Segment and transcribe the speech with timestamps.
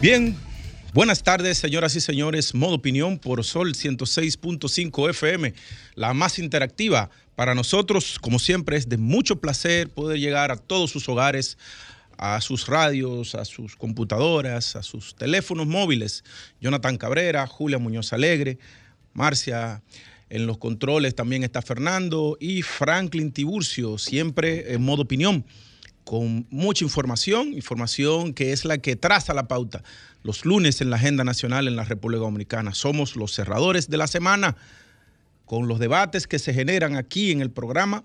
[0.00, 0.36] Bien,
[0.94, 2.54] buenas tardes, señoras y señores.
[2.54, 5.54] Modo opinión por Sol 106.5 FM,
[5.96, 7.10] la más interactiva.
[7.34, 11.58] Para nosotros, como siempre, es de mucho placer poder llegar a todos sus hogares,
[12.16, 16.22] a sus radios, a sus computadoras, a sus teléfonos móviles.
[16.60, 18.60] Jonathan Cabrera, Julia Muñoz Alegre,
[19.14, 19.82] Marcia.
[20.30, 25.44] En los controles también está Fernando y Franklin Tiburcio, siempre en modo opinión
[26.08, 29.82] con mucha información, información que es la que traza la pauta
[30.22, 32.72] los lunes en la agenda nacional en la República Dominicana.
[32.72, 34.56] Somos los cerradores de la semana
[35.44, 38.04] con los debates que se generan aquí en el programa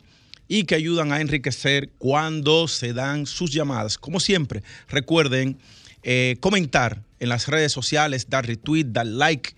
[0.49, 3.97] y que ayudan a enriquecer cuando se dan sus llamadas.
[3.97, 5.57] Como siempre, recuerden
[6.03, 9.51] eh, comentar en las redes sociales, dar retweet, dar like,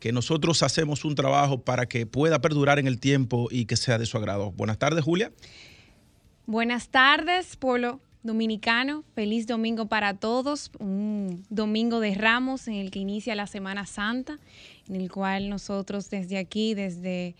[0.00, 3.98] que nosotros hacemos un trabajo para que pueda perdurar en el tiempo y que sea
[3.98, 4.50] de su agrado.
[4.50, 5.30] Buenas tardes, Julia.
[6.48, 9.04] Buenas tardes, pueblo dominicano.
[9.14, 10.70] Feliz domingo para todos.
[10.78, 14.38] Un domingo de ramos en el que inicia la Semana Santa,
[14.88, 17.36] en el cual nosotros desde aquí, desde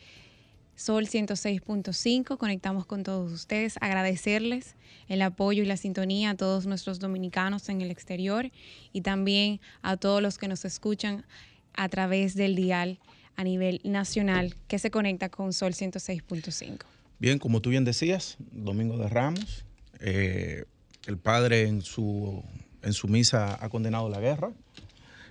[0.77, 3.79] Sol 106.5, conectamos con todos ustedes.
[3.81, 4.77] Agradecerles
[5.09, 8.51] el apoyo y la sintonía a todos nuestros dominicanos en el exterior
[8.93, 11.25] y también a todos los que nos escuchan
[11.73, 12.99] a través del dial
[13.37, 16.98] a nivel nacional que se conecta con Sol 106.5.
[17.21, 19.65] Bien, como tú bien decías, Domingo de Ramos,
[19.99, 20.67] eh,
[21.07, 22.45] el padre en su,
[22.83, 24.53] en su misa ha condenado la guerra.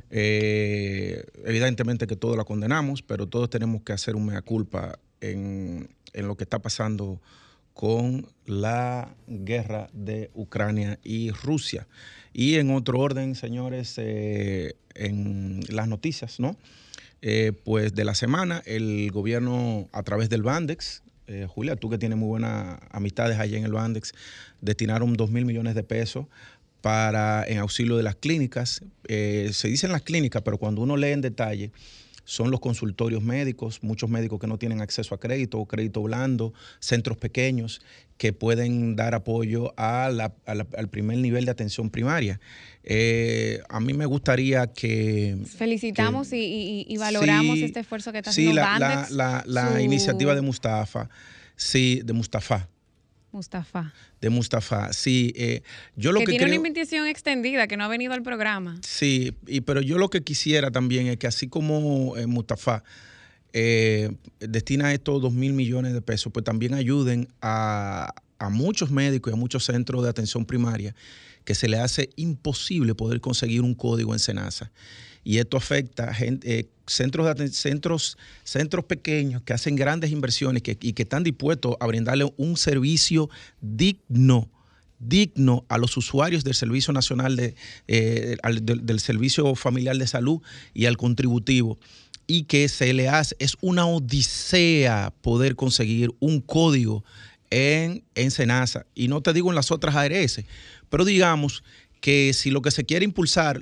[0.10, 5.90] Eh, evidentemente que todos la condenamos, pero todos tenemos que hacer un mea culpa en,
[6.14, 7.22] lo que está pasando
[7.74, 11.88] con la guerra de Ucrania y Rusia.
[12.34, 16.58] Y en otro orden, señores, eh, en las noticias, ¿no?
[17.64, 22.18] pues de la semana, el gobierno a través del Bandex eh, Julia, tú que tienes
[22.18, 24.14] muy buenas amistades allá en el Bandex,
[24.62, 26.26] destinaron 2 mil millones de pesos
[26.82, 28.82] para en auxilio de las clínicas.
[29.08, 31.72] Eh, se dice en las clínicas, pero cuando uno lee en detalle,
[32.28, 36.54] son los consultorios médicos, muchos médicos que no tienen acceso a crédito o crédito blando,
[36.80, 37.82] centros pequeños
[38.18, 42.42] que pueden dar apoyo al primer nivel de atención primaria.
[42.84, 45.38] Eh, a mí me gustaría que...
[45.46, 49.12] Felicitamos y, valoramos este esfuerzo que está haciendo la, Bandex.
[49.12, 51.10] la, la, iniciativa de Mustafa,
[51.56, 52.68] sí, de Mustafa.
[53.32, 53.94] Mustafa.
[54.22, 55.34] De Mustafa, sí.
[55.36, 55.62] Eh,
[55.96, 58.80] yo lo que, tiene una invitación extendida, que no ha venido al programa.
[58.82, 62.84] Sí, y, pero yo lo que quisiera también es que así como eh, Mustafa
[63.54, 69.32] eh, destina estos dos mil millones de pesos, pues también ayuden a, a muchos médicos
[69.32, 70.96] y a muchos centros de atención primaria
[71.44, 74.70] que se le hace imposible poder conseguir un código en Senasa.
[75.28, 81.04] Y esto afecta a eh, centros, centros, centros pequeños que hacen grandes inversiones y que
[81.04, 83.30] están dispuestos a brindarle un servicio
[83.60, 84.50] digno
[85.00, 87.56] digno a los usuarios del Servicio Nacional de,
[87.90, 90.42] eh, del, Servicio Familiar de Salud
[90.74, 91.78] y al contributivo
[92.26, 97.04] y que se le hace, es una odisea poder conseguir un código
[97.50, 98.86] en, en Senasa.
[98.96, 100.42] Y no te digo en las otras ARS,
[100.90, 101.64] pero digamos
[102.08, 103.62] que si lo que se quiere impulsar,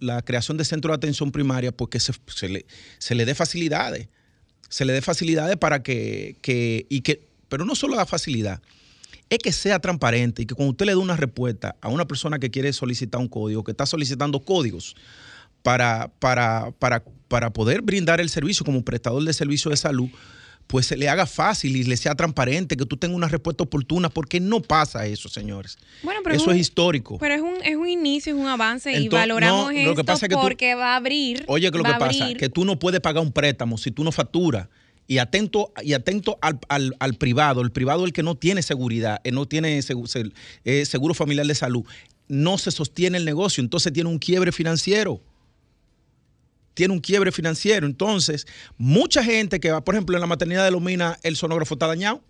[0.00, 2.66] la creación de centros de atención primaria, pues que se, le,
[2.98, 4.08] se le dé facilidades.
[4.68, 8.60] Se le dé facilidades para que, que, y que, pero no solo la facilidad,
[9.30, 12.40] es que sea transparente y que cuando usted le dé una respuesta a una persona
[12.40, 14.96] que quiere solicitar un código, que está solicitando códigos
[15.62, 20.08] para, para, para, para poder brindar el servicio como prestador de servicio de salud,
[20.66, 24.08] pues se le haga fácil y le sea transparente, que tú tengas una respuesta oportuna,
[24.08, 25.78] porque no pasa eso, señores.
[26.02, 27.18] Bueno, pero eso es, histórico.
[27.18, 30.96] Pero es un, es un inicio, es un avance y valoramos esto porque va a
[30.96, 31.44] abrir.
[31.46, 34.12] Oye, que lo que pasa que tú no puedes pagar un préstamo si tú no
[34.12, 34.68] facturas.
[35.06, 39.32] Y atento, y atento al, al, privado, el privado el que no tiene seguridad, eh,
[39.32, 41.84] no tiene eh, seguro familiar de salud,
[42.26, 45.20] no se sostiene el negocio, entonces tiene un quiebre financiero
[46.74, 47.86] tiene un quiebre financiero.
[47.86, 51.86] Entonces, mucha gente que va, por ejemplo, en la maternidad de Lomina, el sonógrafo está
[51.86, 52.22] dañado.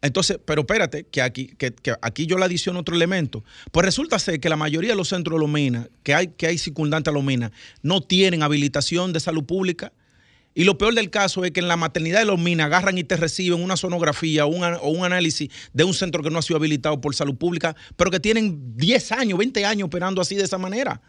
[0.00, 3.42] Entonces, pero espérate, que aquí, que, aquí yo le adiciono otro elemento.
[3.72, 6.58] Pues resulta ser que la mayoría de los centros de Lomina, que hay, que hay
[6.58, 7.50] circundantes a Lomina,
[7.82, 9.92] no tienen habilitación de salud pública
[10.54, 13.04] Y lo peor del caso es que en la maternidad de los minas agarran y
[13.04, 17.00] te reciben una sonografía o un análisis de un centro que no ha sido habilitado
[17.00, 21.00] por salud pública, pero que tienen 10 años, 20 años operando así de esa manera.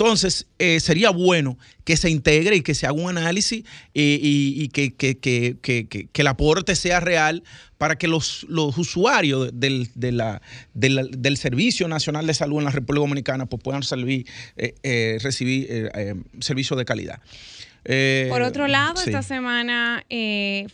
[0.00, 3.64] Entonces, eh, sería bueno que se integre y que se haga un análisis
[3.94, 7.42] eh, y, que, que, el aporte sea real
[7.78, 13.60] para que los, usuarios del, del, Servicio Nacional de Salud en la República Dominicana pues,
[13.60, 14.24] puedan servir,
[14.56, 15.90] eh, recibir
[16.38, 17.20] servicios de calidad.
[17.82, 20.04] Por otro lado, esta semana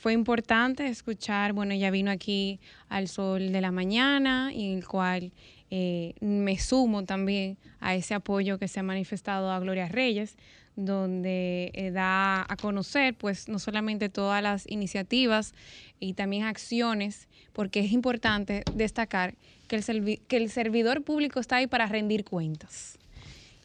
[0.03, 2.61] fue importante escuchar, bueno, ya vino aquí
[2.91, 5.32] al sol de la mañana, y el cual
[5.76, 10.37] eh, me sumo también a ese apoyo que se ha manifestado a Gloria Reyes,
[10.76, 15.53] donde eh, da a conocer pues no solamente todas las iniciativas
[15.99, 19.35] y también acciones, porque es importante destacar
[19.67, 22.97] que el, que el servidor público está ahí para rendir cuentas.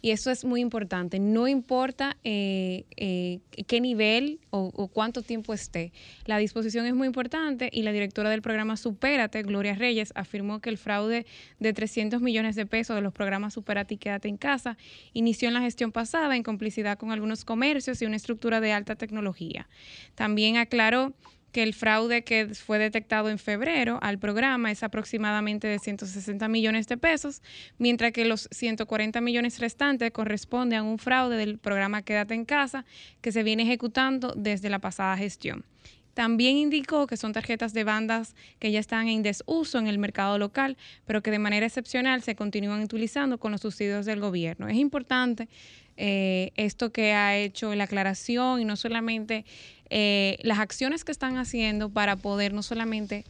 [0.02, 1.20] Y eso es muy importante.
[1.20, 5.92] No importa eh, eh, qué nivel o, cuánto tiempo esté.
[6.26, 10.70] La disposición es muy importante y la directora del programa Supérate, Gloria Reyes, afirmó que
[10.70, 11.26] el fraude
[11.60, 14.78] de 300 millones de pesos de los programas Supérate y Quédate en casa
[15.14, 18.96] inició en la gestión pasada en complicidad con algunos comercios y una estructura de alta
[18.96, 19.68] tecnología.
[20.16, 21.14] También aclaró
[21.52, 26.88] que el fraude que fue detectado en febrero al programa es aproximadamente de 160 millones
[26.88, 27.42] de pesos,
[27.78, 32.86] mientras que los 140 millones restantes corresponden a un fraude del programa Quédate en casa
[33.22, 35.66] que se viene ejecutando desde la pasada gestión.
[36.14, 40.38] También indicó que son tarjetas de bandas que ya están en desuso en el mercado
[40.38, 40.76] local,
[41.06, 44.68] pero que de manera excepcional se continúan utilizando con los subsidios del gobierno.
[44.68, 45.48] Es importante
[45.96, 49.46] eh, esto que ha hecho la aclaración y no solamente
[49.90, 53.26] eh, las acciones que están haciendo para poder no solamente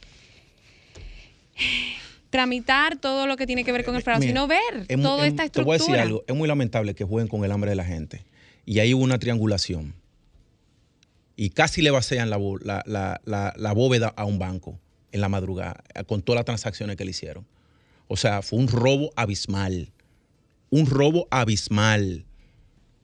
[2.29, 5.51] tramitar todo lo que tiene que ver con el fraude, sino ver toda esta estructura.
[5.51, 7.85] Te voy a decir algo, es muy lamentable que jueguen con el hambre de la
[7.85, 8.25] gente.
[8.65, 9.95] Y ahí hubo una triangulación.
[11.35, 12.37] Y casi le vacían la,
[13.23, 14.77] la, bóveda a un banco
[15.11, 17.47] en la madrugada, con todas las transacciones que le hicieron.
[18.09, 19.89] O sea, fue un robo abismal.
[20.69, 22.25] Un robo abismal.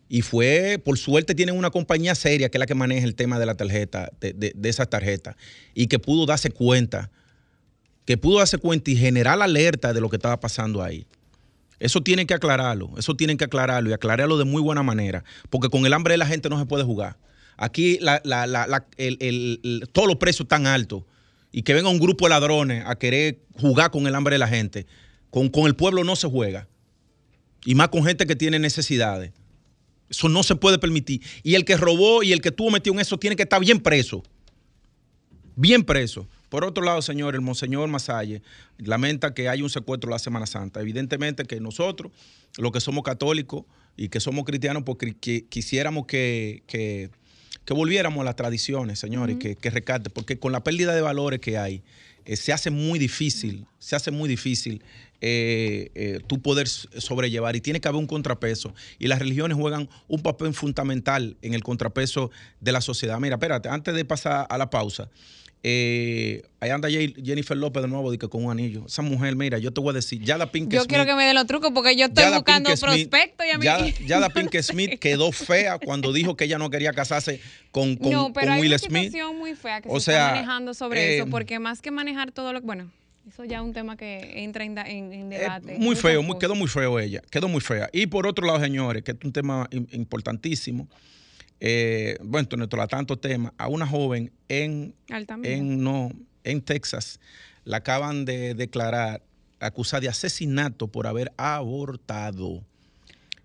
[0.08, 3.40] Y fue, por suerte, tienen una compañía seria que es la que maneja el tema
[3.40, 5.36] de la tarjeta, de, esas tarjetas,
[5.74, 7.10] y que pudo darse cuenta,
[8.06, 11.08] que pudo darse cuenta y generar alerta de lo que estaba pasando ahí.
[11.80, 15.70] Eso tienen que aclararlo, eso tienen que aclararlo y aclararlo de muy buena manera, porque
[15.70, 17.18] con el hambre de la gente no se puede jugar.
[17.58, 18.00] Aquí
[19.92, 21.04] todos los precios están altos
[21.52, 24.48] y que venga un grupo de ladrones a querer jugar con el hambre de la
[24.48, 24.86] gente,
[25.30, 26.68] con, con el pueblo no se juega.
[27.66, 29.32] Y más con gente que tiene necesidades.
[30.10, 31.22] Eso no se puede permitir.
[31.44, 33.80] Y el que robó y el que tuvo metido en eso tiene que estar bien
[33.80, 34.24] preso.
[35.56, 36.28] Bien preso.
[36.50, 38.42] Por otro lado, señor, el monseñor Masalle
[38.78, 40.82] lamenta que hay un secuestro la Semana Santa.
[40.82, 42.12] Evidentemente que nosotros,
[42.58, 43.66] los que somos católicos
[43.98, 47.10] y que somos cristianos, porque pues quisiéramos que, que,
[47.74, 51.40] volviéramos a las tradiciones, señor, y que, que recate, porque con la pérdida de valores
[51.40, 51.84] que hay,
[52.26, 54.82] eh, se hace muy difícil, se hace muy difícil
[55.22, 58.74] eh, eh, tú poder sobrellevar y tiene que haber un contrapeso.
[59.00, 63.20] Y las religiones juegan un papel fundamental en el contrapeso de la sociedad.
[63.20, 65.10] Mira, espérate, antes de pasar a la pausa,
[65.68, 68.84] eh, ahí anda Jennifer López de nuevo con un anillo.
[68.86, 71.26] Esa mujer, mira, yo te voy a decir, ya la Pink Yo quiero que me
[71.26, 73.94] dé los trucos porque yo estoy buscando prospectos y a mí.
[74.06, 77.42] Ya, la Pink Smith quedó fea cuando dijo que ella no quería casarse
[77.72, 79.06] con, con, no, pero hay una Smith.
[79.06, 82.60] situación muy fea que se está manejando sobre eso, porque más que manejar todo lo
[82.60, 82.68] que.
[82.68, 82.92] Bueno,
[83.28, 85.78] eso ya es un tema que entra en, en, eh, debate.
[85.80, 87.90] muy feo, quedó muy feo ella, quedó muy fea.
[87.92, 90.88] Y por otro lado, señores, que es un tema importantísimo,
[91.60, 94.94] eh, bueno, nuestro la tanto tema, a una joven en,
[95.44, 96.12] en, no,
[96.44, 97.20] en Texas
[97.64, 99.24] la acaban de declarar
[99.60, 102.64] acusada de asesinato por haber abortado.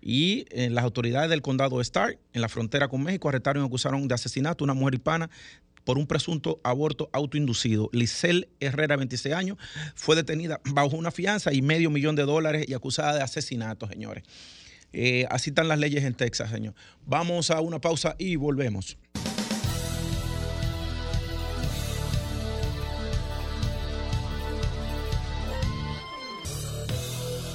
[0.01, 3.65] Y en las autoridades del condado de Stark, en la frontera con México, arrestaron y
[3.67, 5.29] acusaron de asesinato a una mujer hispana
[5.83, 7.89] por un presunto aborto autoinducido.
[7.91, 9.57] Lisel Herrera, 26 años,
[9.95, 14.23] fue detenida bajo una fianza y medio millón de dólares y acusada de asesinato, señores.
[14.93, 16.73] Eh, así están las leyes en Texas, señor.
[17.05, 18.97] Vamos a una pausa y volvemos.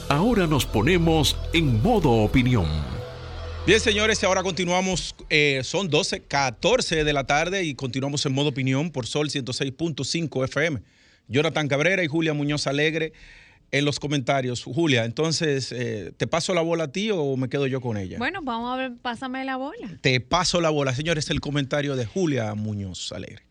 [0.09, 2.69] Ahora nos ponemos en modo opinión
[3.67, 5.17] Bien, señores, ahora continuamos.
[5.29, 10.45] Eh, son 12, 14 de la tarde y continuamos en modo opinión por Sol 106.5
[10.45, 10.83] FM.
[11.27, 13.13] Jonathan Cabrera y Julia Muñoz Alegre
[13.71, 14.65] en los comentarios.
[14.65, 18.19] Julia, entonces, eh, ¿te paso la bola a ti o me quedo yo con ella?
[18.19, 19.99] Bueno, vamos a ver, pásame la bola.
[20.01, 23.43] Te paso la bola, señores, el comentario de Julia Muñoz Alegre.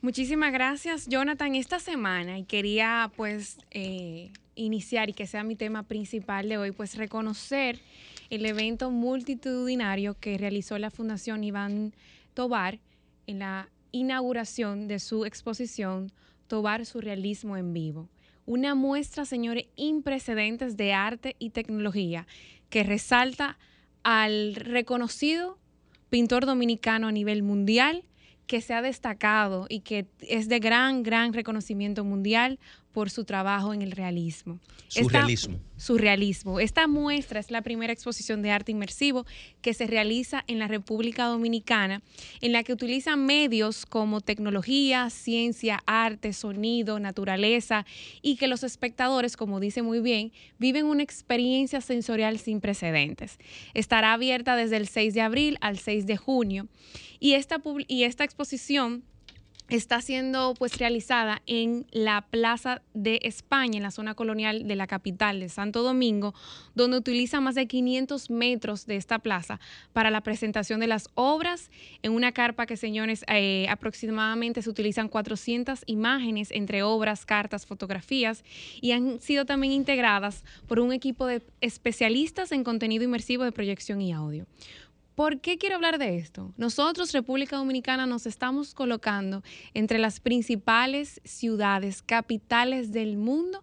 [0.00, 1.54] Muchísimas gracias, Jonathan.
[1.54, 6.72] Esta semana y quería pues eh, iniciar y que sea mi tema principal de hoy,
[6.72, 7.80] pues reconocer
[8.28, 11.92] el evento multitudinario que realizó la Fundación Iván
[12.34, 12.80] Tobar
[13.26, 16.10] en la inauguración de su exposición
[16.48, 18.08] Tobar Surrealismo en Vivo.
[18.46, 22.26] Una muestra, señores, imprecedentes de arte y tecnología
[22.70, 23.58] que resalta
[24.02, 25.58] al reconocido
[26.10, 28.04] pintor dominicano a nivel mundial
[28.46, 32.58] que se ha destacado y que es de gran, gran reconocimiento mundial
[32.92, 34.58] por su trabajo en el realismo.
[34.88, 35.58] Surrealismo.
[35.78, 36.60] surrealismo.
[36.60, 39.24] Esta muestra es la primera exposición de arte inmersivo
[39.62, 42.02] que se realiza en la República Dominicana,
[42.42, 47.86] en la que utiliza medios como tecnología, ciencia, arte, sonido, naturaleza
[48.20, 53.38] y que los espectadores, como dice muy bien, viven una experiencia sensorial sin precedentes.
[53.72, 56.68] Estará abierta desde el 6 de abril al 6 de junio
[57.18, 59.04] y esta, y esta exposición
[59.76, 64.86] está siendo pues realizada en la Plaza de España, en la zona colonial de la
[64.86, 66.34] capital de Santo Domingo,
[66.74, 69.60] donde utiliza más de 500 metros de esta plaza
[69.94, 71.70] para la presentación de las obras
[72.02, 78.44] en una carpa que, señores, eh, aproximadamente se utilizan 400 imágenes entre obras, cartas, fotografías
[78.80, 84.02] y han sido también integradas por un equipo de especialistas en contenido inmersivo de proyección
[84.02, 84.46] y audio.
[85.14, 86.54] ¿Por qué quiero hablar de esto?
[86.56, 89.42] Nosotros, República Dominicana, nos estamos colocando
[89.74, 93.62] entre las principales ciudades, capitales del mundo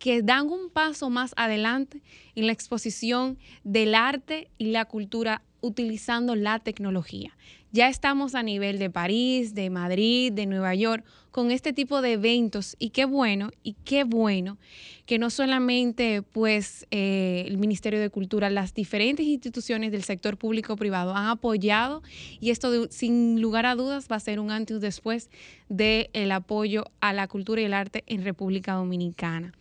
[0.00, 2.02] que dan un paso más adelante
[2.34, 7.36] en la exposición del arte y la cultura utilizando la tecnología.
[7.74, 12.12] Ya estamos a nivel de París, de Madrid, de Nueva York, con este tipo de
[12.12, 14.58] eventos y qué bueno, y qué bueno
[15.06, 21.16] que no solamente pues eh, el Ministerio de Cultura, las diferentes instituciones del sector público-privado
[21.16, 22.02] han apoyado
[22.40, 25.30] y esto sin lugar a dudas va a ser un antes y después
[25.70, 29.54] del apoyo a la cultura y el arte en República Dominicana.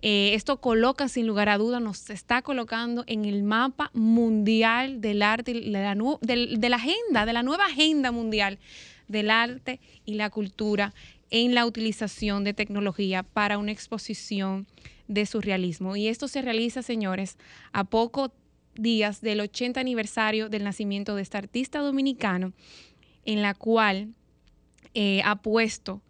[0.00, 5.22] Eh, esto coloca sin lugar a dudas, nos está colocando en el mapa mundial del
[5.22, 8.58] arte, de la, de la agenda, de la nueva agenda mundial
[9.08, 10.94] del arte y la cultura
[11.30, 14.66] en la utilización de tecnología para una exposición
[15.08, 15.96] de surrealismo.
[15.96, 17.36] Y esto se realiza, señores,
[17.72, 18.30] a pocos
[18.74, 22.52] días del 80 aniversario del nacimiento de este artista dominicano,
[23.24, 24.14] en la cual
[24.94, 26.00] eh, ha puesto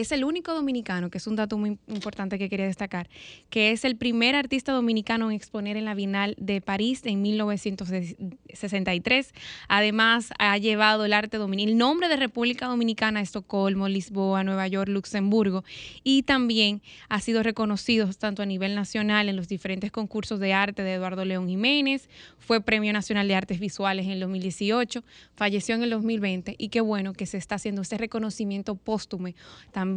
[0.00, 3.08] es el único dominicano, que es un dato muy importante que quería destacar,
[3.50, 9.34] que es el primer artista dominicano en exponer en la Bienal de París en 1963.
[9.68, 14.68] Además, ha llevado el arte dominicano, el nombre de República Dominicana a Estocolmo, Lisboa, Nueva
[14.68, 15.64] York, Luxemburgo,
[16.04, 20.82] y también ha sido reconocido tanto a nivel nacional en los diferentes concursos de arte
[20.82, 25.82] de Eduardo León Jiménez, fue Premio Nacional de Artes Visuales en el 2018, falleció en
[25.82, 29.34] el 2020, y qué bueno que se está haciendo este reconocimiento póstume
[29.72, 29.87] también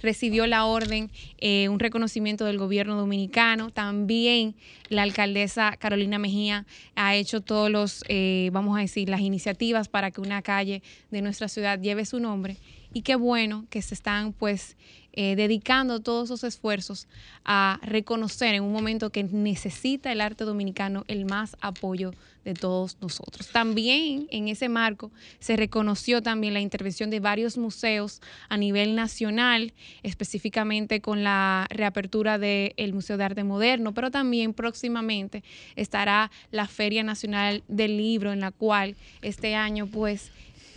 [0.00, 4.54] recibió la orden, eh, un reconocimiento del gobierno dominicano, también
[4.88, 10.10] la alcaldesa Carolina Mejía ha hecho todos los, eh, vamos a decir, las iniciativas para
[10.10, 12.56] que una calle de nuestra ciudad lleve su nombre.
[12.92, 14.76] Y qué bueno que se están pues
[15.16, 17.08] eh, dedicando todos esos esfuerzos
[17.44, 22.12] a reconocer en un momento que necesita el arte dominicano el más apoyo
[22.44, 23.48] de todos nosotros.
[23.50, 29.72] También en ese marco se reconoció también la intervención de varios museos a nivel nacional,
[30.02, 35.42] específicamente con la reapertura del Museo de Arte Moderno, pero también próximamente
[35.74, 40.30] estará la Feria Nacional del Libro, en la cual este año pues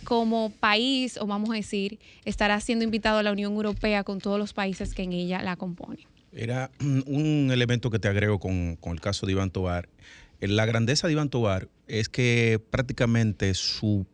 [0.04, 4.38] como país, o vamos a decir, estará siendo invitado a la Unión Europea con todos
[4.38, 6.06] los países que en ella la componen.
[6.32, 9.88] Era un elemento que te agrego con, el caso de Iván Tobar.
[10.40, 14.06] La grandeza de Iván Tobar es que prácticamente su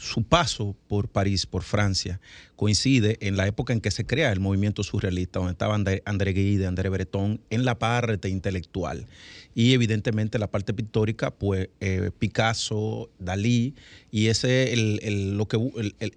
[0.00, 2.20] su paso por París, por Francia,
[2.56, 6.32] coincide en la época en que se crea el movimiento surrealista, donde estaba André, André
[6.32, 9.06] Guide, André Breton, en la parte intelectual.
[9.54, 13.74] Y evidentemente la parte pictórica, pues eh, Picasso, Dalí,
[14.10, 15.58] y ese, el, lo que,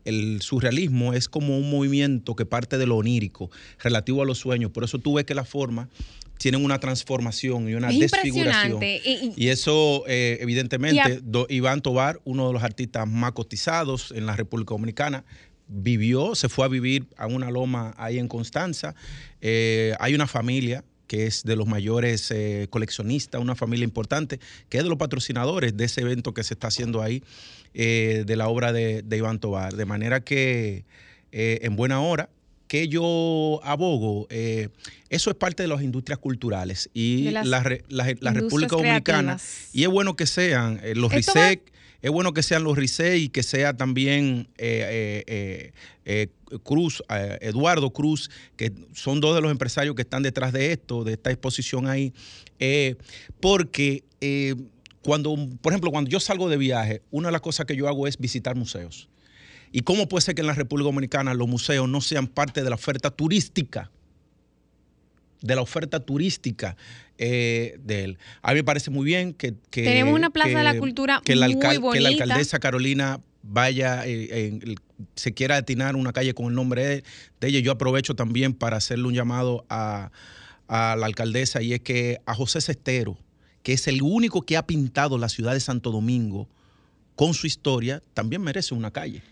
[0.05, 4.71] el, surrealismo es como un movimiento que parte de lo onírico, relativo a los sueños.
[4.71, 5.89] Por eso tú ves que la forma
[6.43, 8.77] tienen una transformación y una desfiguración.
[8.83, 14.73] Y, eso, eh, evidentemente, Iván Tobar, uno de los artistas más cotizados en la República
[14.73, 15.23] Dominicana,
[15.69, 18.93] vivió, se fue a vivir a una loma ahí en Constanza.
[19.39, 24.79] Eh, hay una familia que es de los mayores eh, coleccionistas, una familia importante, que
[24.79, 27.23] es de los patrocinadores de ese evento que se está haciendo ahí,
[27.73, 29.75] de la obra de, de Iván Tobar.
[29.75, 30.83] De manera que
[31.31, 32.29] en buena hora
[32.73, 34.69] que yo abogo, eh,
[35.11, 39.37] eso es parte de las industrias culturales y la, República Dominicana,
[39.71, 43.29] y es bueno que sean eh, los RISEC, es bueno que sean los RISEC y
[43.29, 44.47] que sea también
[46.63, 47.03] Cruz,
[47.41, 51.29] Eduardo Cruz, que son dos de los empresarios que están detrás de esto, de esta
[51.29, 52.11] exposición ahí,
[53.39, 54.03] porque
[55.03, 58.07] cuando, por ejemplo, cuando yo salgo de viaje, una de las cosas que yo hago
[58.07, 59.09] es visitar museos.
[59.75, 62.69] ¿Y cómo puede ser que en la República Dominicana los museos no sean parte de
[62.69, 63.89] la oferta turística?
[65.41, 66.77] De la oferta turística
[67.17, 68.17] eh, de él.
[68.43, 69.53] A mí me parece muy bien que.
[69.71, 71.91] Tenemos una plaza de la cultura muy bonita.
[71.91, 74.75] Que la alcaldesa Carolina vaya, eh,
[75.15, 77.03] se quiera destinar una calle con el nombre de,
[77.41, 77.59] ella.
[77.59, 80.11] Yo aprovecho también para hacerle un llamado a,
[80.67, 83.17] a la alcaldesa y es que a José Cestero,
[83.63, 86.47] que es el único que ha pintado la ciudad de Santo Domingo
[87.15, 89.23] con su historia, también merece una calle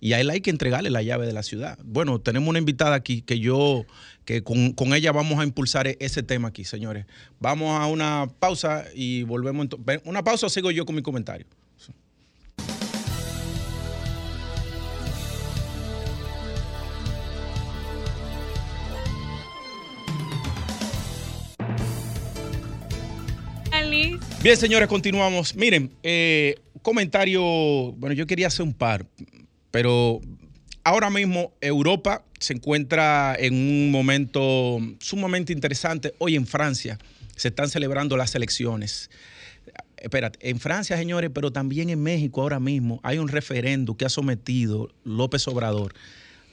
[0.00, 1.78] y a él hay que entregarle la llave de la ciudad.
[1.84, 3.84] Bueno, tenemos una invitada aquí que yo,
[4.24, 7.06] que con, ella vamos a impulsar e, ese tema aquí, señores.
[7.40, 9.68] Vamos a una pausa y volvemos.
[10.04, 11.46] Una pausa sigo yo con mi comentario.
[24.42, 25.56] Bien, señores, continuamos.
[25.56, 27.42] Miren, eh, comentario,
[27.92, 29.04] bueno, yo quería hacer un par.
[29.70, 30.20] Pero
[30.84, 36.14] ahora mismo Europa se encuentra en un momento sumamente interesante.
[36.18, 36.98] Hoy en Francia
[37.36, 39.10] se están celebrando las elecciones.
[39.96, 44.08] Espérate, en Francia, señores, pero también en México ahora mismo hay un referendo que ha
[44.08, 45.94] sometido López Obrador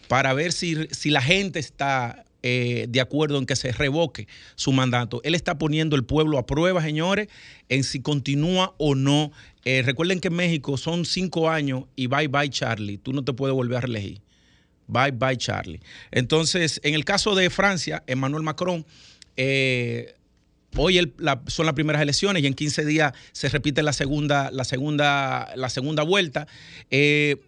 [0.08, 4.72] para ver si, si la gente está eh, de acuerdo en que se revoque su
[4.72, 5.20] mandato.
[5.24, 7.28] Él está poniendo el pueblo a prueba, señores,
[7.70, 9.32] en si continúa o no.
[9.64, 13.00] Eh, recuerden que en México son cinco años y bye bye Charlie.
[13.00, 14.22] Tú no te puedes volver a reelegir.
[14.86, 15.80] Bye bye Charlie.
[16.12, 18.86] Entonces, en el caso de Francia, Emmanuel Macron,
[19.38, 20.14] eh,
[20.78, 21.00] Hoy
[21.48, 25.70] son las primeras elecciones y en 15 días se repite la segunda, la segunda, la
[25.70, 26.48] segunda vuelta.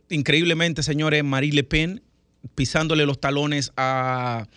[0.10, 2.02] increíblemente, señores, Marie Le Pen
[2.56, 4.48] pisándole los talones a,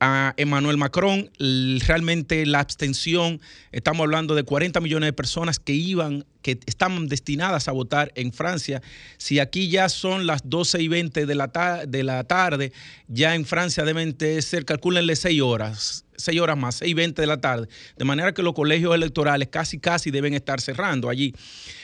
[0.00, 1.30] a Emmanuel Macron.
[1.38, 3.40] Realmente la abstención,
[3.72, 8.32] estamos hablando de 40 millones de personas que iban, que están destinadas a votar en
[8.32, 8.82] Francia.
[9.16, 12.72] Si aquí ya son las 12 y 20 de la, de la tarde,
[13.08, 17.26] ya en Francia deben ser, calcúlenle 6 horas, 6 horas más, 6 y 20 de
[17.26, 17.68] la tarde.
[17.96, 21.34] De manera que los colegios electorales casi, casi deben estar cerrando allí.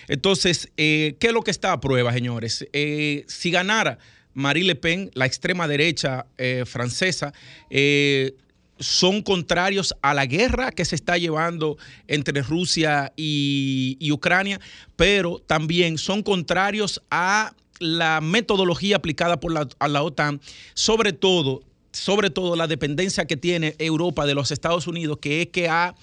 [0.09, 2.67] Entonces, eh, ¿qué es lo que está a prueba, señores?
[2.73, 3.99] Eh, si ganara
[4.41, 7.33] Marie Le Pen, la extrema derecha eh, francesa,
[7.69, 8.35] eh,
[8.81, 11.77] son contrarios a la guerra que se está llevando
[12.09, 14.59] entre Rusia y, Ucrania,
[14.97, 20.41] pero también son contrarios a la metodología aplicada por la, a la OTAN,
[20.75, 25.49] sobre todo, sobre todo la dependencia que tiene Europa de los Estados Unidos, que es
[25.49, 25.95] que ha,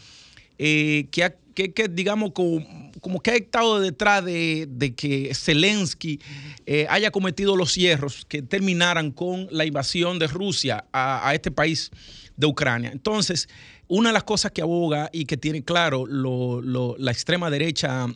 [0.60, 6.20] eh, que ha que, digamos, como, que ha estado detrás de, que Zelensky
[6.67, 11.89] eh, haya cometido los cierros que terminaran con la invasión de Rusia a, este país
[12.36, 12.91] de Ucrania.
[12.91, 13.50] Entonces,
[13.88, 18.08] una de las cosas que aboga y que tiene claro la extrema derecha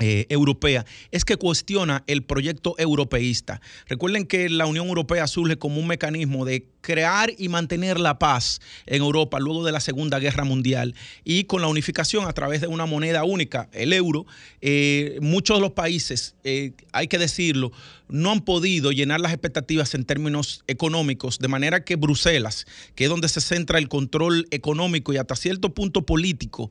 [0.00, 3.60] eh, europea es que cuestiona el proyecto europeísta.
[3.86, 8.60] Recuerden que la Unión Europea surge como un mecanismo de crear y mantener la paz
[8.86, 12.68] en Europa luego de la Segunda Guerra Mundial y con la unificación a través de
[12.68, 14.24] una moneda única, el euro,
[14.62, 17.70] eh, muchos de los países, eh, hay que decirlo,
[18.08, 23.10] no han podido llenar las expectativas en términos económicos, de manera que Bruselas, que es
[23.10, 26.70] donde se centra el control económico y hasta cierto punto político,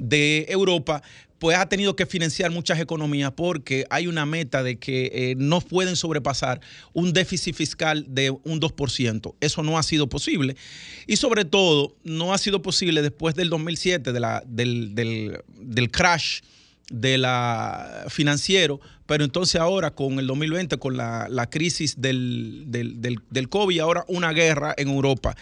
[0.00, 1.02] de Europa,
[1.40, 5.62] pues ha tenido que financiar muchas economías porque hay una meta de que eh, no
[5.62, 6.60] pueden sobrepasar
[6.92, 9.34] un déficit fiscal de un 2%.
[9.40, 10.54] Eso no ha sido posible.
[11.06, 16.40] Y sobre todo, no ha sido posible después del 2007, de la, del, del crash
[16.90, 23.74] de la financiero, pero entonces ahora con el 2020, con la, crisis del, del, COVID
[23.74, 25.36] y ahora una guerra en Europa,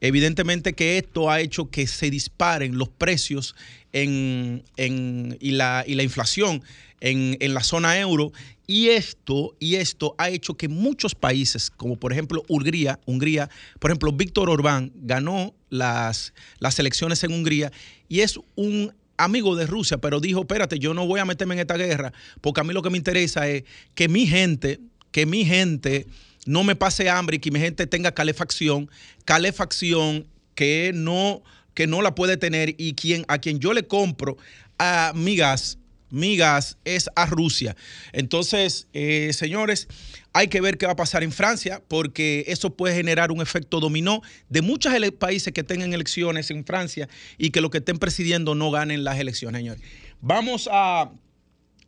[0.00, 3.54] evidentemente que esto ha hecho que se disparen los precios
[3.94, 6.62] en, y, la, y la inflación
[7.00, 8.32] en, en, la zona euro.
[8.66, 13.90] Y esto, y esto ha hecho que muchos países, como por ejemplo Hungría, Hungría, por
[13.90, 17.72] ejemplo, Víctor Orbán ganó las, las elecciones en Hungría
[18.08, 21.60] y es un amigo de Rusia, pero dijo, espérate, yo no voy a meterme en
[21.60, 24.80] esta guerra, porque a mí lo que me interesa es que mi gente,
[25.12, 26.06] que mi gente
[26.46, 28.90] no me pase hambre y que mi gente tenga calefacción,
[29.24, 31.42] calefacción que no,
[31.74, 34.36] que no la puede tener y quien, a quien yo le compro
[34.78, 35.78] a mi gas,
[36.10, 37.76] mi gas es a Rusia.
[38.12, 39.88] Entonces, eh, señores,
[40.32, 43.80] hay que ver qué va a pasar en Francia, porque eso puede generar un efecto
[43.80, 47.08] dominó de muchos países que tengan elecciones en Francia
[47.38, 49.82] y que los que estén presidiendo no ganen las elecciones, señores.
[50.20, 51.10] Vamos a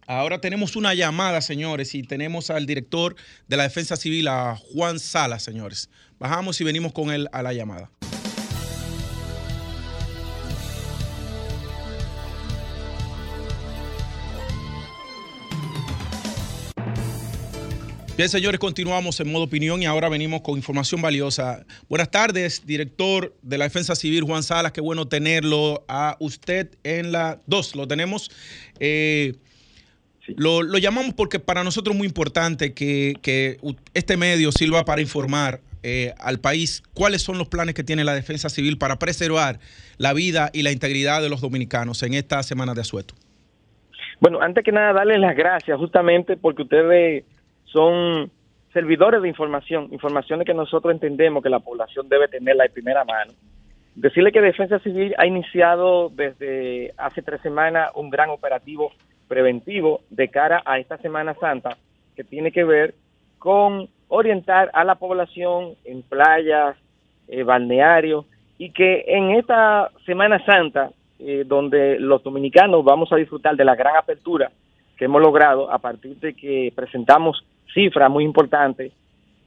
[0.08, 3.16] Ahora tenemos una llamada, señores, y tenemos al director
[3.48, 5.90] de la Defensa Civil, a Juan Sala, señores.
[6.20, 7.90] Bajamos y venimos con él a la llamada.
[18.16, 21.66] Bien, señores, continuamos en modo opinión y ahora venimos con información valiosa.
[21.86, 24.72] Buenas tardes, director de la Defensa Civil, Juan Salas.
[24.72, 27.76] Qué bueno tenerlo a usted en la 2.
[27.76, 28.30] Lo tenemos.
[28.80, 29.34] Eh,
[30.34, 33.58] lo, llamamos porque para nosotros es muy importante que,
[33.92, 38.14] este medio sirva para informar eh, al país cuáles son los planes que tiene la
[38.14, 39.60] Defensa Civil para preservar
[39.98, 43.14] la vida y la integridad de los dominicanos en esta semana de asueto.
[44.20, 47.24] Bueno, antes que nada, darles las gracias justamente porque ustedes
[47.76, 48.30] son
[48.72, 53.32] servidores de información, informaciones que nosotros entendemos que la población debe tenerla de primera mano.
[53.94, 58.92] Decirle que Defensa Civil ha iniciado desde hace tres semanas un gran operativo
[59.28, 61.76] preventivo de cara a esta Semana Santa
[62.14, 62.94] que tiene que ver
[63.38, 66.76] con orientar a la población en playas,
[67.28, 68.24] eh, balnearios
[68.56, 73.74] y que en esta Semana Santa, eh, donde los dominicanos vamos a disfrutar de la
[73.74, 74.50] gran apertura
[74.96, 78.92] que hemos logrado a partir de que presentamos cifra muy importante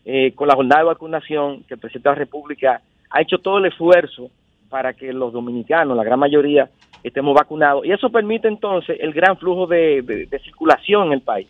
[0.06, 3.58] eh, con la jornada de vacunación que el presidente de la República ha hecho todo
[3.58, 4.30] el esfuerzo
[4.70, 6.70] para que los dominicanos, la gran mayoría,
[7.04, 7.86] estemos vacunados.
[7.86, 11.48] Y eso permite entonces el gran flujo de, circulación en el país.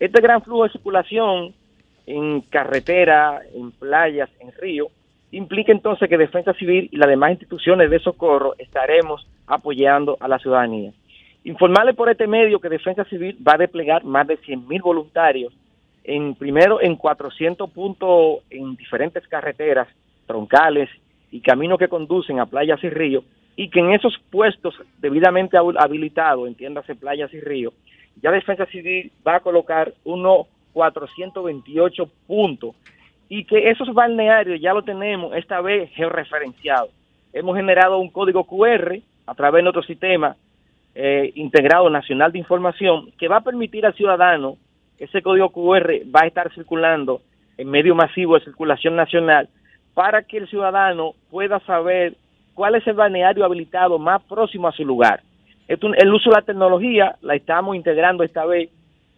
[0.00, 1.54] Este gran flujo de circulación
[2.06, 4.88] en carretera, en playas, en ríos,
[5.30, 10.38] implica entonces que Defensa Civil y las demás instituciones de socorro estaremos apoyando a la
[10.38, 10.92] ciudadanía.
[11.44, 15.52] Informarle por este medio que Defensa Civil va a desplegar más de 100.000 voluntarios
[16.04, 19.88] en primero en 400 puntos en diferentes carreteras
[20.26, 20.88] troncales
[21.30, 23.24] y caminos que conducen a playas y ríos
[23.56, 27.74] y que en esos puestos debidamente habilitados, entiéndase playas y ríos,
[28.20, 32.74] ya Defensa Civil va a colocar unos 428 puntos
[33.28, 36.90] y que esos balnearios ya lo tenemos esta vez georreferenciados.
[37.32, 40.36] Hemos generado un código QR a través de nuestro sistema
[40.94, 44.58] eh, integrado nacional de información que va a permitir al ciudadano
[45.02, 47.22] ese código QR va a estar circulando
[47.58, 49.48] en medio masivo de circulación nacional
[49.94, 52.14] para que el ciudadano pueda saber
[52.54, 55.22] cuál es el balneario habilitado más próximo a su lugar.
[55.66, 58.70] el uso de la tecnología la estamos integrando esta vez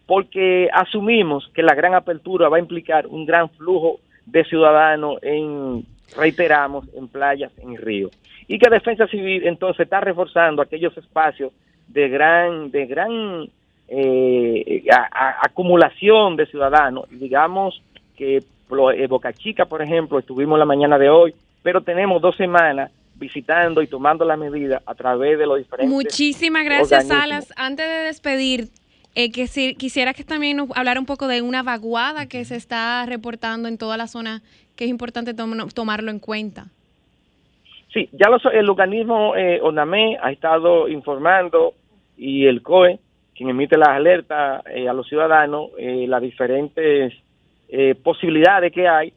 [0.07, 5.85] porque asumimos que la gran apertura va a implicar un gran flujo de ciudadanos en,
[6.17, 8.11] reiteramos, en playas, en ríos.
[8.47, 11.51] Y que Defensa Civil entonces está reforzando aquellos espacios
[11.87, 13.49] de gran, de gran
[13.87, 14.83] eh,
[15.41, 17.05] acumulación de ciudadanos.
[17.09, 17.81] Digamos
[18.17, 22.91] que eh, Boca Chica, por ejemplo, estuvimos la mañana de hoy, pero tenemos dos semanas
[23.15, 25.89] visitando y tomando las medidas a través de los diferentes.
[25.89, 27.53] Muchísimas gracias, Salas.
[27.55, 28.69] Antes de despedir,
[29.15, 32.55] eh, que si, quisiera que también nos hablara un poco de una vaguada que se
[32.55, 34.41] está reportando en toda la zona,
[34.75, 36.67] que es importante tomarlo en cuenta.
[37.93, 41.73] Sí, ya el organismo eh, ONAME ha estado informando
[42.17, 42.99] y el COE
[43.35, 47.13] quien emite las alertas eh, a los ciudadanos, eh, las diferentes
[47.67, 49.13] eh, posibilidades que hay.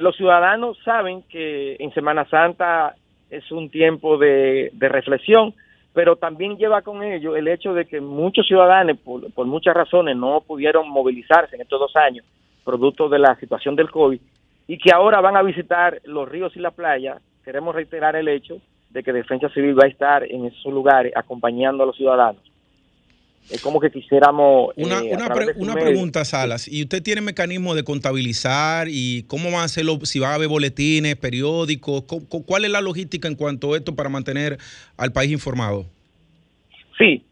[0.00, 2.94] los ciudadanos saben que en Semana Santa
[3.30, 5.54] es un tiempo de, reflexión,
[5.92, 10.16] pero también lleva con ello el hecho de que muchos ciudadanos, por, por, muchas razones,
[10.16, 12.24] no pudieron movilizarse en estos dos años,
[12.64, 14.20] producto de la situación del COVID,
[14.68, 17.18] y que ahora van a visitar los ríos y la playa.
[17.44, 18.58] Queremos reiterar el hecho
[18.90, 22.51] de que Defensa Civil va a estar en esos lugares acompañando a los ciudadanos
[23.50, 24.72] es como que quisiéramos...
[24.76, 25.16] Una, eh,
[25.56, 26.68] una, pregunta, Salas.
[26.68, 29.98] ¿Y usted tiene mecanismo de contabilizar y cómo va a hacerlo?
[30.04, 32.04] Si va a haber boletines, periódicos,
[32.46, 34.58] ¿cuál es la logística en cuanto a esto para mantener
[34.96, 35.86] al país informado?
[36.98, 37.24] Sí,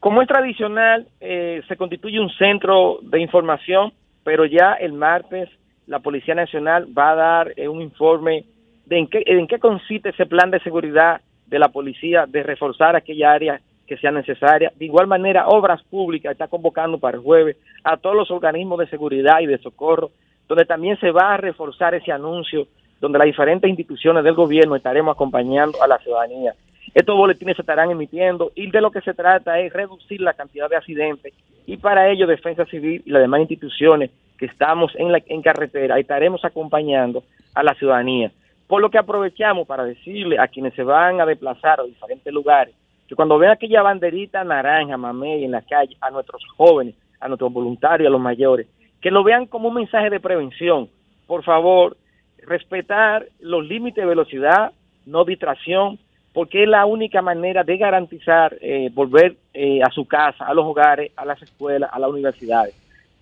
[0.00, 3.92] como es tradicional, eh, se constituye un centro de información,
[4.24, 5.50] pero ya el martes
[5.86, 8.44] la Policía Nacional va a dar eh, un informe
[8.86, 12.96] de en qué, en qué consiste ese plan de seguridad de la policía de reforzar
[12.96, 13.60] aquella área
[13.90, 14.72] que sea necesaria.
[14.76, 18.86] De igual manera, Obras Públicas está convocando para el jueves a todos los organismos de
[18.86, 20.12] seguridad y de socorro,
[20.46, 22.68] donde también se va a reforzar ese anuncio,
[23.00, 26.54] donde las diferentes instituciones del gobierno estaremos acompañando a la ciudadanía.
[26.94, 30.70] Estos boletines se estarán emitiendo y de lo que se trata es reducir la cantidad
[30.70, 31.34] de accidentes
[31.66, 35.98] y para ello Defensa Civil y las demás instituciones que estamos en, la, en carretera
[35.98, 37.24] estaremos acompañando
[37.56, 38.30] a la ciudadanía.
[38.68, 42.72] Por lo que aprovechamos para decirle a quienes se van a desplazar a diferentes lugares
[43.10, 47.52] que cuando vean aquella banderita naranja, mamey, en la calle, a nuestros jóvenes, a nuestros
[47.52, 48.68] voluntarios, a los mayores,
[49.00, 50.88] que lo vean como un mensaje de prevención.
[51.26, 51.96] Por favor,
[52.38, 54.70] respetar los límites de velocidad,
[55.06, 55.98] no distracción,
[56.32, 60.64] porque es la única manera de garantizar eh, volver eh, a su casa, a los
[60.64, 62.76] hogares, a las escuelas, a las universidades.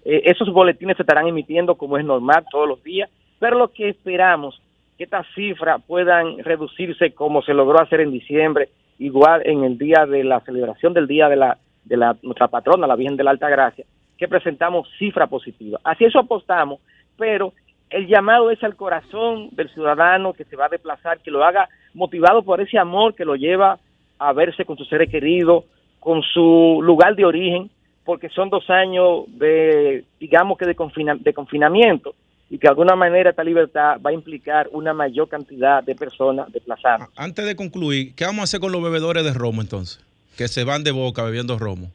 [0.04, 3.88] Eh, esos boletines se estarán emitiendo como es normal todos los días, pero lo que
[3.88, 4.60] esperamos
[4.98, 8.68] que estas cifras puedan reducirse como se logró hacer en diciembre,
[8.98, 12.86] igual en el día de la celebración del día de la de la nuestra patrona,
[12.86, 13.84] la Virgen de la Alta Gracia,
[14.18, 15.80] que presentamos cifra positiva.
[15.82, 16.80] Así eso apostamos,
[17.16, 17.54] pero
[17.88, 21.68] el llamado es al corazón del ciudadano que se va a desplazar, que lo haga
[21.94, 23.78] motivado por ese amor que lo lleva
[24.18, 25.64] a verse con su seres queridos,
[25.98, 27.70] con su lugar de origen,
[28.04, 30.76] porque son dos años de, digamos que de,
[31.20, 32.14] de confinamiento
[32.50, 36.50] y que de alguna manera esta libertad va a implicar una mayor cantidad de personas
[36.52, 37.08] desplazadas.
[37.16, 40.00] Antes de concluir, ¿qué vamos a hacer con los bebedores de romo entonces?
[40.36, 41.90] Que se van de boca bebiendo romo.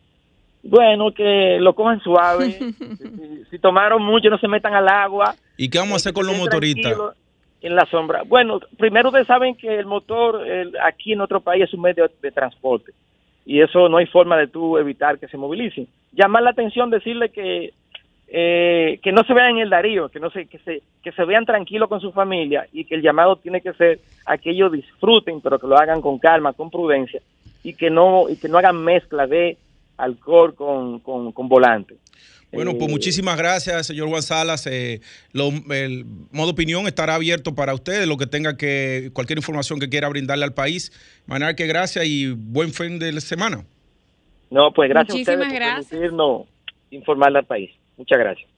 [0.63, 2.58] Bueno, que lo cojan suave.
[3.50, 5.36] si, tomaron mucho, no se metan al agua.
[5.58, 6.98] ¿Y qué vamos a hacer con los motoristas?
[7.62, 8.24] En la sombra.
[8.24, 10.42] Bueno, primero ustedes saben que el motor
[10.84, 12.92] aquí en otro país es un medio de transporte.
[13.46, 15.88] Y eso no hay forma de tú evitar que se movilicen.
[16.13, 17.74] Llamar la atención, decirle que
[18.36, 21.24] eh, que no se vean en el Darío, que no se, que se, que se
[21.24, 24.72] vean tranquilos con su familia y que el llamado tiene que ser a que ellos
[24.72, 27.22] disfruten, pero que lo hagan con calma, con prudencia
[27.63, 29.56] y que no, y que no hagan mezcla de
[29.98, 31.93] alcohol con, con, volante.
[32.52, 34.65] Bueno, pues eh, muchísimas gracias, señor Juan Salas.
[34.65, 35.02] Eh,
[35.36, 40.10] el modo opinión estará abierto para ustedes, lo que tenga que, cualquier información que quiera
[40.10, 40.91] brindarle al país.
[41.28, 43.63] Manar que gracias y buen fin de semana.
[44.50, 46.48] No, pues gracias a ustedes por permitirnos
[46.89, 47.69] informarle al país.
[47.97, 48.53] Muchas gracias.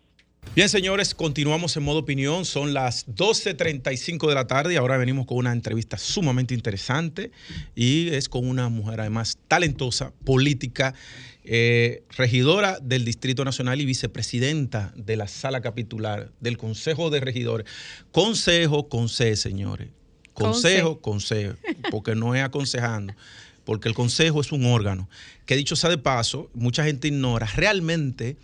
[0.54, 2.46] Bien, señores, continuamos en modo opinión.
[2.46, 7.32] Son las 12.35 de la tarde y ahora venimos con una entrevista sumamente interesante
[7.76, 10.94] y es con una mujer además talentosa, política,
[11.44, 17.68] eh, regidora del Distrito Nacional y vicepresidenta de la sala capitular del Consejo de Regidores.
[18.12, 19.90] Consejo con C, señores.
[20.34, 21.56] Consejo, consejo,
[21.92, 23.14] porque no es aconsejando,
[23.66, 25.10] porque el consejo es un órgano
[25.46, 28.38] que dicho sea de paso, mucha gente ignora realmente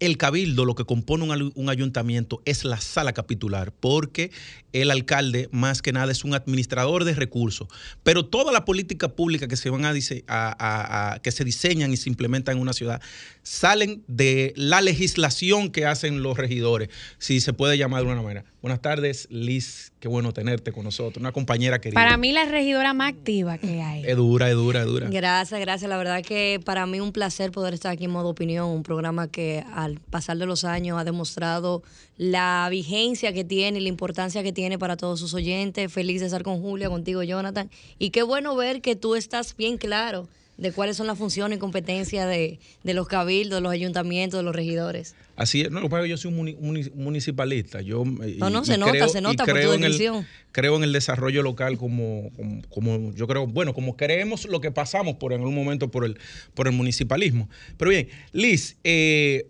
[0.00, 4.30] el cabildo, lo que compone un, ayuntamiento, es la sala capitular, porque
[4.72, 7.68] el alcalde más que nada es un administrador de recursos.
[8.02, 12.56] Pero toda la política pública que se van a, que se diseñan y se implementan
[12.56, 13.00] en una ciudad
[13.42, 18.44] salen de la legislación que hacen los regidores, si se puede llamar de una manera.
[18.60, 19.92] Buenas tardes, Liz.
[20.00, 22.00] Qué bueno tenerte con nosotros, una compañera querida.
[22.00, 24.04] Para mí la regidora más activa que hay.
[24.06, 25.08] Es dura, es dura, es dura.
[25.10, 25.88] Gracias, gracias.
[25.88, 29.26] La verdad que para mí un placer poder estar aquí en Modo Opinión, un programa
[29.26, 31.82] que al pasar de los años ha demostrado
[32.16, 35.92] la vigencia que tiene y la importancia que tiene para todos sus oyentes.
[35.92, 37.68] Feliz de estar con Julia, contigo, Jonathan.
[37.98, 40.28] Y qué bueno ver que tú estás bien claro
[40.58, 44.54] de cuáles son las funciones y competencias de, los cabildos, de los ayuntamientos, de los
[44.54, 45.14] regidores.
[45.36, 47.80] Así es, no, lo que yo soy un municipalista.
[47.80, 50.26] Yo, no, no, se nota, se nota por tu decisión.
[50.50, 52.32] creo en el desarrollo local como,
[52.70, 56.18] como, yo creo, bueno, como creemos lo que pasamos por en algún momento por el,
[56.54, 57.48] por el municipalismo.
[57.76, 59.46] Pero bien, Liz, eh,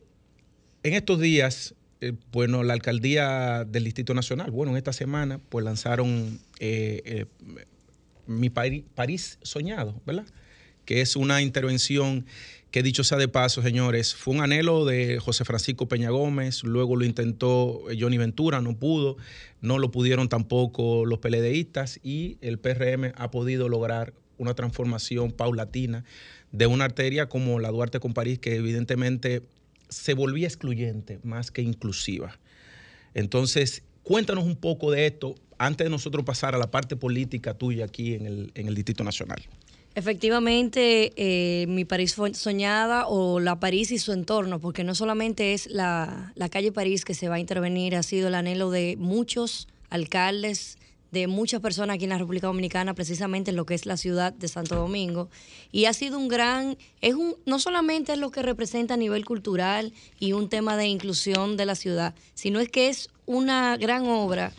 [0.83, 5.65] en estos días, eh, bueno, la alcaldía del Distrito Nacional, bueno, en esta semana, pues
[5.65, 7.25] lanzaron eh,
[8.27, 10.27] mi París soñado, ¿verdad?
[10.89, 12.25] Que es una intervención
[12.71, 16.97] que dicho sea de paso, señores, fue un anhelo de José Francisco Peña Gómez, luego
[16.97, 19.19] lo intentó Johnny Ventura, no pudo,
[19.61, 26.07] no lo pudieron tampoco los PLDistas y el PRM ha podido lograr una transformación paulatina
[26.53, 29.43] de una arteria como la Duarte con París, que evidentemente
[29.91, 32.39] se volvía excluyente más que inclusiva.
[33.13, 37.85] Entonces, cuéntanos un poco de esto antes de nosotros pasar a la parte política tuya
[37.85, 39.43] aquí en el, en el Distrito Nacional.
[39.99, 45.67] Efectivamente, eh, mi París soñada o la París y su entorno, porque no solamente es
[45.67, 50.79] la, calle París que se va a intervenir, ha sido el anhelo de muchos alcaldes,
[51.11, 54.33] de muchas personas aquí en la República Dominicana, precisamente en lo que es la ciudad
[54.33, 55.31] de Santo Domingo.
[55.73, 59.25] Y ha sido un gran, es un, no solamente es lo que representa a nivel
[59.25, 64.07] cultural y un tema de inclusión de la ciudad, sino es que es una gran
[64.07, 64.53] obra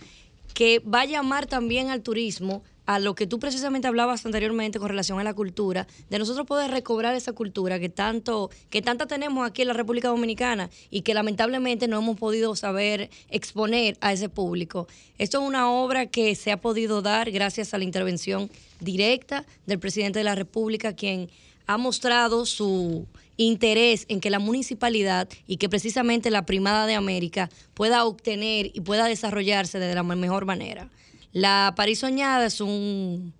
[0.54, 4.90] que va a llamar también al turismo a lo que tú precisamente hablabas anteriormente con
[4.90, 9.48] relación a la cultura, de nosotros poder recobrar esa cultura que tanto, que tanta tenemos
[9.48, 14.28] aquí en la República Dominicana y que lamentablemente no hemos podido saber exponer a ese
[14.28, 14.88] público.
[15.20, 18.50] Esto es una obra que se ha podido dar gracias a la intervención
[18.80, 21.30] directa del presidente de la República, quien
[21.68, 23.06] ha mostrado su
[23.38, 28.82] interés en que la municipalidad y que precisamente la primada de América pueda obtener y
[28.82, 30.90] pueda desarrollarse de la mejor manera.
[31.32, 33.34] La París Soñada es un,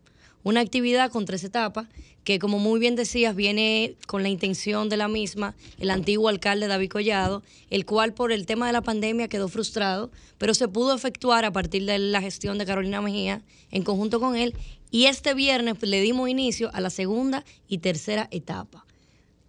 [0.44, 1.88] una actividad con tres etapas
[2.24, 6.68] que como muy bien decías, viene con la intención de la misma el antiguo alcalde
[6.68, 10.94] David Collado, el cual por el tema de la pandemia quedó frustrado, pero se pudo
[10.94, 14.54] efectuar a partir de la gestión de Carolina Mejía en conjunto con él
[14.92, 18.86] y este viernes le dimos inicio a la segunda y tercera etapa.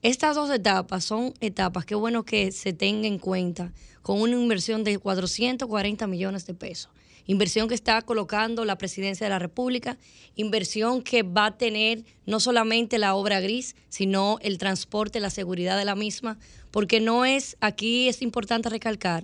[0.00, 4.82] Estas dos etapas son etapas que bueno que se tenga en cuenta con una inversión
[4.82, 6.90] de 440 millones de pesos
[7.30, 9.96] inversión que está colocando la presidencia de la República,
[10.34, 15.78] inversión que va a tener no solamente la obra gris, sino el transporte, la seguridad
[15.78, 16.38] de la misma,
[16.72, 19.22] porque no es, aquí es importante recalcar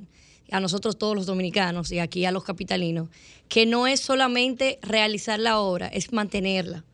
[0.53, 3.09] a nosotros todos los dominicanos y aquí a los capitalinos,
[3.49, 6.85] que no es solamente realizar la obra, es mantenerla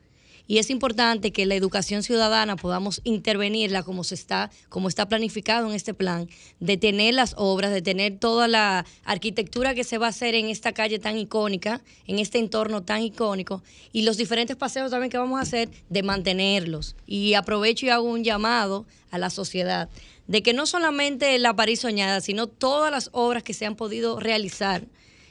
[0.52, 5.66] y es importante que la educación ciudadana podamos intervenirla como se está, como está planificado
[5.66, 6.28] en este plan,
[6.60, 10.50] de tener las obras, de tener toda la arquitectura que se va a hacer en
[10.50, 13.62] esta calle tan icónica, en este entorno tan icónico,
[13.94, 16.96] y los diferentes paseos también que vamos a hacer, de mantenerlos.
[17.06, 19.88] Y aprovecho y hago un llamado a la sociedad
[20.26, 24.20] de que no solamente la París soñada, sino todas las obras que se han podido
[24.20, 24.84] realizar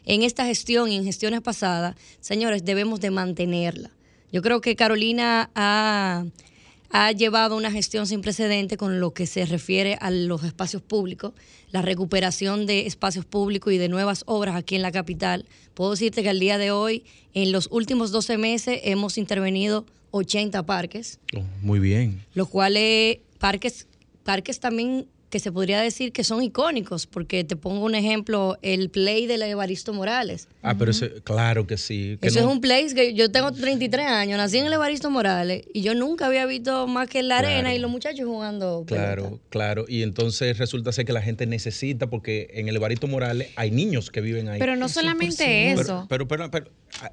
[0.04, 3.92] en esta gestión y en gestiones pasadas, señores, debemos de mantenerla.
[4.32, 6.24] Yo creo que Carolina ha,
[7.18, 11.34] llevado una gestión sin precedente con lo que se refiere a los espacios públicos,
[11.72, 15.46] la recuperación de espacios públicos y de nuevas obras aquí en la capital.
[15.74, 20.66] Puedo decirte que al día de hoy, en los últimos 12 meses, hemos intervenido 80
[20.66, 21.20] parques.
[21.36, 22.26] Oh, muy bien.
[22.34, 23.88] Los cuales, parques,
[24.24, 28.90] parques también que se podría decir que son icónicos, porque te pongo un ejemplo, el
[28.90, 30.48] play de Evaristo Morales.
[30.62, 32.20] Ah, pero ese, claro que sí.
[32.22, 35.82] Eso es un play que yo tengo 33 años, nací en el Evaristo Morales y
[35.82, 38.84] yo nunca había visto más que la arena y los muchachos jugando.
[38.86, 39.86] Claro, claro.
[39.88, 44.12] Y entonces resulta ser que la gente necesita, porque en el Evaristo Morales hay niños
[44.12, 44.60] que viven ahí.
[44.60, 46.06] Pero no solamente eso.
[46.10, 46.68] Pero, pero, pero,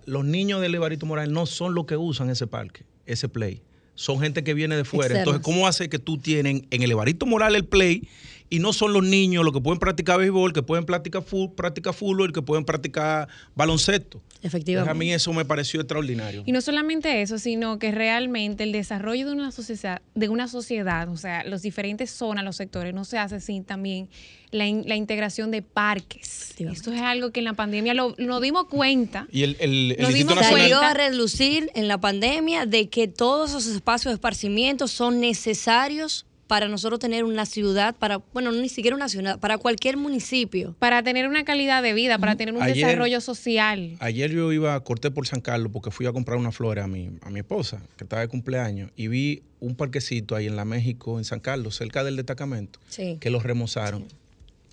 [0.05, 3.63] los niños del Evaristo Morales no son los que usan ese parque, ese play
[3.99, 5.19] son gente que viene de fuera.
[5.19, 8.09] Entonces, ¿cómo hace que tú tienen en el Evaristo Moral el play
[8.51, 11.95] y no son los niños los que pueden practicar béisbol, que pueden practicar fútbol, practicar
[11.95, 14.23] fútbol, que pueden practicar baloncesto?
[14.43, 14.91] Efectivamente.
[14.91, 16.45] a mí eso me pareció extraordinario.
[16.47, 21.09] Y no solamente eso, sino que realmente el desarrollo de una sociedad, de una sociedad,
[21.09, 24.09] o sea, las diferentes zonas, los sectores, no se hace sin también
[24.51, 26.55] la, integración de parques.
[26.59, 29.27] Esto es algo que en la pandemia lo, nos dimos cuenta.
[29.31, 34.13] Y el, el, el dimos a reducir en la pandemia de que todos esos espacios
[34.13, 39.39] de esparcimiento son necesarios para nosotros tener una ciudad, para, bueno, ni siquiera una ciudad,
[39.39, 40.75] para cualquier municipio.
[40.79, 43.97] Para tener una calidad de vida, para tener un desarrollo social.
[44.01, 47.11] Ayer yo iba, corté por San Carlos porque fui a comprar una flor a mi,
[47.21, 51.19] a mi esposa, que estaba de cumpleaños, y vi un parquecito ahí en la México,
[51.19, 52.81] en San Carlos, cerca del destacamento,
[53.21, 54.07] que los remozaron.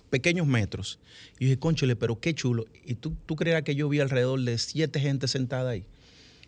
[0.08, 0.98] Pequeños metros.
[1.38, 2.64] Y dije, conchole, pero qué chulo.
[2.86, 5.84] Y tú, tú creas que yo vi alrededor de siete gente sentada ahí.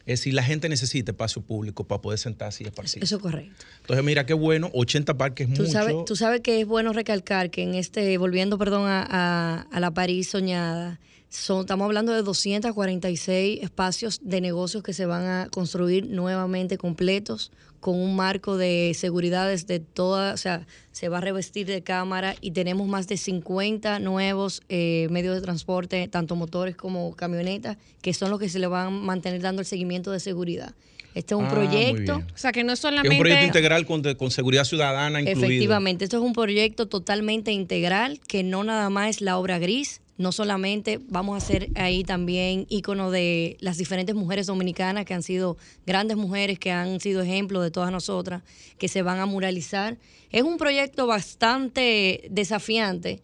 [0.08, 3.04] Es decir, la gente necesita espacio público para poder sentarse y esparcir.
[3.04, 3.66] Eso es correcto.
[3.82, 5.70] Entonces, mira qué bueno, 80 parques ¿Tú mucho.
[5.70, 9.90] Sabes, tú sabes que es bueno recalcar que en este, volviendo, perdón, a, a la
[9.90, 16.06] París soñada, son, estamos hablando de 246 espacios de negocios que se van a construir
[16.06, 21.66] nuevamente completos con un marco de seguridad desde toda, o sea, se va a revestir
[21.66, 27.14] de cámara y tenemos más de 50 nuevos eh, medios de transporte, tanto motores como
[27.14, 30.74] camionetas, que son los que se le van a mantener dando el seguimiento de seguridad.
[31.14, 32.16] Este es un ah, proyecto.
[32.16, 33.08] O sea, que no es solamente.
[33.08, 35.46] Es un proyecto integral con, con seguridad ciudadana incluida.
[35.46, 40.00] Efectivamente, esto es un proyecto totalmente integral que no nada más es la obra gris,
[40.18, 45.22] no solamente vamos a ser ahí también ícono de las diferentes mujeres dominicanas que han
[45.22, 48.42] sido grandes mujeres, que han sido ejemplo de todas nosotras,
[48.78, 49.96] que se van a muralizar.
[50.30, 53.22] Es un proyecto bastante desafiante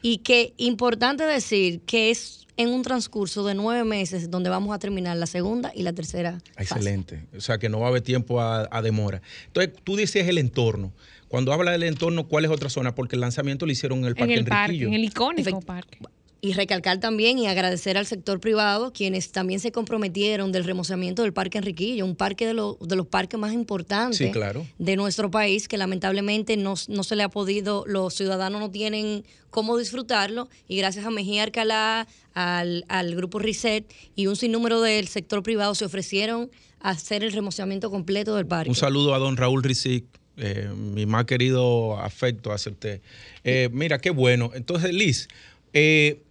[0.00, 4.78] y que importante decir que es en un transcurso de nueve meses donde vamos a
[4.78, 6.38] terminar la segunda y la tercera.
[6.56, 7.26] Excelente.
[7.36, 9.22] O sea que no va a haber tiempo a, demora.
[9.46, 10.92] Entonces, tú dices el entorno.
[11.28, 12.94] Cuando habla del entorno, ¿cuál es otra zona?
[12.94, 15.98] Porque el lanzamiento lo hicieron en el Parque en el Parque, en el icónico parque
[16.40, 21.32] y recalcar también y agradecer al sector privado, quienes también se comprometieron del remozamiento del
[21.32, 24.32] Parque Enriquillo, un parque de, de los parques más importantes
[24.78, 29.76] de nuestro país, que lamentablemente no, se le ha podido, los ciudadanos no tienen cómo
[29.76, 35.74] disfrutarlo, y gracias a Mejía Arcalá, al, grupo Reset y un sinnúmero del sector privado
[35.74, 38.70] se ofrecieron a hacer el remozamiento completo del parque.
[38.70, 40.04] Un saludo a don Raúl Rizic,
[40.36, 43.00] eh, mi más querido afecto hacia usted.
[43.42, 44.52] Eh, mira, qué bueno.
[44.54, 45.26] Entonces, Liz,
[45.72, 46.22] eh,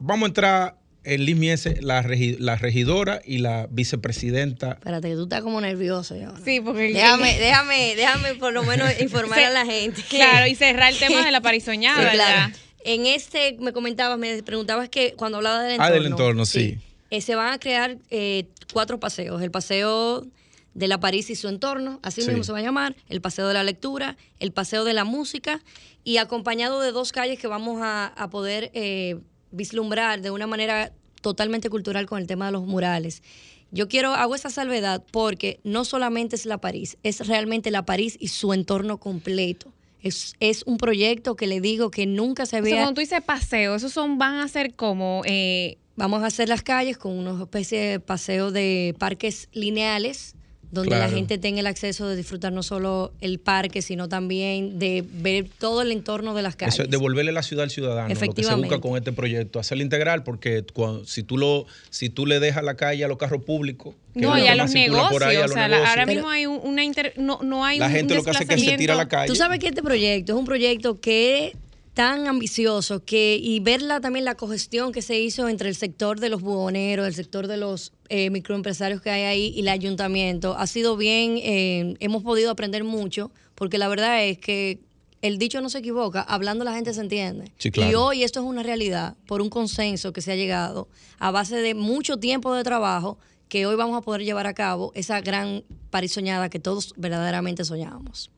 [0.00, 4.72] vamos a entrar en Liz Miese, la, regidora y la vicepresidenta.
[4.72, 6.34] Espérate, que tú estás como nervioso ya.
[6.44, 6.92] Sí, porque...
[6.92, 10.02] Déjame, déjame, déjame por lo menos informar a la gente.
[10.08, 12.10] Claro, y cerrar el tema de la parisoñada.
[12.10, 12.52] Sí, claro.
[12.84, 15.86] En este, me comentabas, me preguntabas que cuando hablaba del entorno.
[15.86, 16.78] Ah, del entorno, sí.
[17.10, 19.42] Eh, se van a crear eh, cuatro paseos.
[19.42, 20.26] El paseo
[20.74, 23.54] de la París y su entorno, así mismo se va a llamar, el paseo de
[23.54, 25.60] la lectura, el paseo de la música
[26.04, 29.18] y acompañado de dos calles que vamos a, poder eh,
[29.50, 33.22] vislumbrar de una manera totalmente cultural con el tema de los murales.
[33.70, 38.16] Yo quiero, hago esa salvedad porque no solamente es la París, es realmente la París
[38.18, 39.72] y su entorno completo.
[40.02, 42.76] Es, es un proyecto que le digo que nunca se había...
[42.76, 45.22] cuando tú dices paseo, ¿esos son, van a ser como...
[45.26, 50.34] Eh, Vamos a hacer las calles con una especie de paseo de parques lineales
[50.70, 55.04] donde la gente tenga el acceso de disfrutar no solo el parque, sino también de
[55.06, 56.74] ver todo el entorno de las calles.
[56.74, 60.22] Eso, devolverle la ciudad al ciudadano, lo que se busca con este proyecto, hacerlo integral,
[60.22, 60.64] porque
[61.06, 64.46] si tú lo, si tú le dejas la calle a los carros públicos, no, y
[64.46, 66.82] a los negocios, o sea, ahora mismo hay una
[67.16, 69.28] no, no hay la gente lo que hace es que se tira a la calle.
[69.28, 71.54] Tú sabes que este proyecto es un proyecto que
[71.94, 76.28] tan ambicioso que y verla también la cogestión que se hizo entre el sector de
[76.28, 80.66] los buhoneros, el sector de los eh, microempresarios que hay ahí y el ayuntamiento ha
[80.66, 84.80] sido bien, eh, hemos podido aprender mucho porque la verdad es que
[85.22, 87.52] el dicho no se equivoca, hablando la gente se entiende.
[87.74, 90.88] Y hoy esto es una realidad por un consenso que se ha llegado
[91.18, 93.18] a base de mucho tiempo de trabajo
[93.48, 97.64] que hoy vamos a poder llevar a cabo esa gran París soñada que todos verdaderamente
[97.64, 98.30] soñábamos.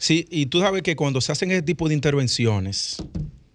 [0.00, 2.96] Sí, y tú sabes que cuando se hacen ese tipo de intervenciones,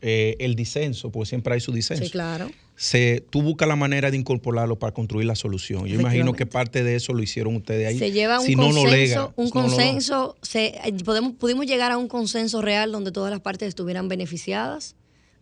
[0.01, 2.03] eh, el disenso, porque siempre hay su disenso.
[2.03, 2.51] Sí, claro.
[2.75, 5.87] Se, tú buscas la manera de incorporarlo para construir la solución.
[5.87, 7.97] Yo imagino que parte de eso lo hicieron ustedes ahí.
[7.97, 13.11] Se lleva un consenso, un consenso se, podemos, pudimos llegar a un consenso real donde
[13.11, 14.95] todas las partes estuvieran beneficiadas,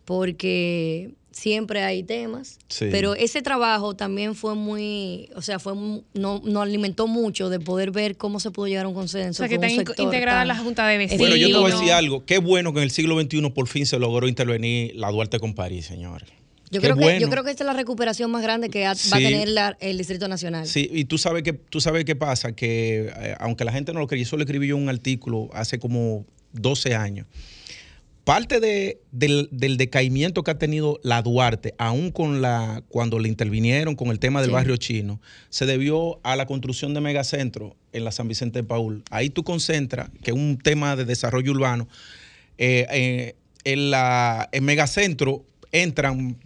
[0.06, 5.74] porque siempre hay temas, pero ese trabajo también fue muy, o sea, fue
[6.14, 9.42] no, no alimentó mucho de poder ver cómo se pudo llegar a un consenso.
[9.42, 11.18] O sea, que está integrada la Junta de Vecinos.
[11.18, 13.66] Bueno, yo te voy a decir algo, qué bueno que en el siglo XXI por
[13.66, 16.28] fin se logró intervenir la Duarte con París, señores.
[16.70, 19.18] Yo creo, que, yo creo que esta es la recuperación más grande que va a
[19.18, 20.66] tener el Distrito Nacional.
[20.66, 24.00] Sí, y tú sabes que tú sabes qué pasa, que eh, aunque la gente no
[24.00, 27.26] lo creía, yo solo escribí yo un artículo hace como 12 años
[28.24, 34.08] parte del, decaimiento que ha tenido la Duarte, aún con la, cuando le intervinieron con
[34.08, 35.20] el tema del barrio chino,
[35.50, 39.02] se debió a la construcción de megacentro en la San Vicente de Paul.
[39.10, 41.86] Ahí tú concentras, que es un tema de desarrollo urbano,
[42.56, 45.44] eh, eh, en, la, en megacentro
[45.74, 46.38] entran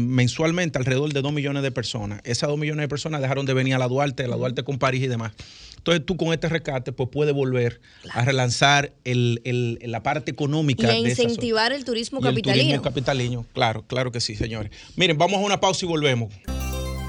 [0.00, 2.20] mensualmente alrededor de 2 millones de personas.
[2.24, 4.78] Esas 2 millones de personas dejaron de venir a la Duarte, a la Duarte con
[4.78, 5.32] París y demás.
[5.76, 7.80] Entonces tú con este rescate pues puedes volver
[8.12, 10.88] a relanzar el, la parte económica.
[10.92, 12.54] Y a incentivar el turismo capitalino.
[12.54, 14.72] El turismo capitalino, claro, claro que sí, señores.
[14.96, 16.34] Miren, vamos a una pausa y volvemos.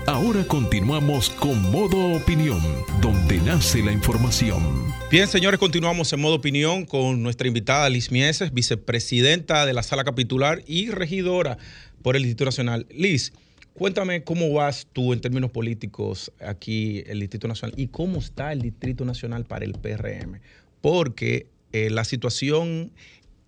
[0.07, 2.61] Ahora continuamos con Modo Opinión,
[3.01, 4.63] donde nace la información.
[5.11, 10.05] Bien, señores, continuamos en Modo Opinión con nuestra invitada Liz Mieses, vicepresidenta de la Sala
[10.05, 11.57] Capitular y regidora
[12.03, 12.87] por el Instituto Nacional.
[12.89, 13.33] Liz,
[13.73, 18.61] Cuéntame cómo vas tú en términos políticos aquí el Distrito Nacional y cómo está el
[18.61, 20.39] Distrito Nacional para el PRM.
[20.81, 22.91] Porque eh, la situación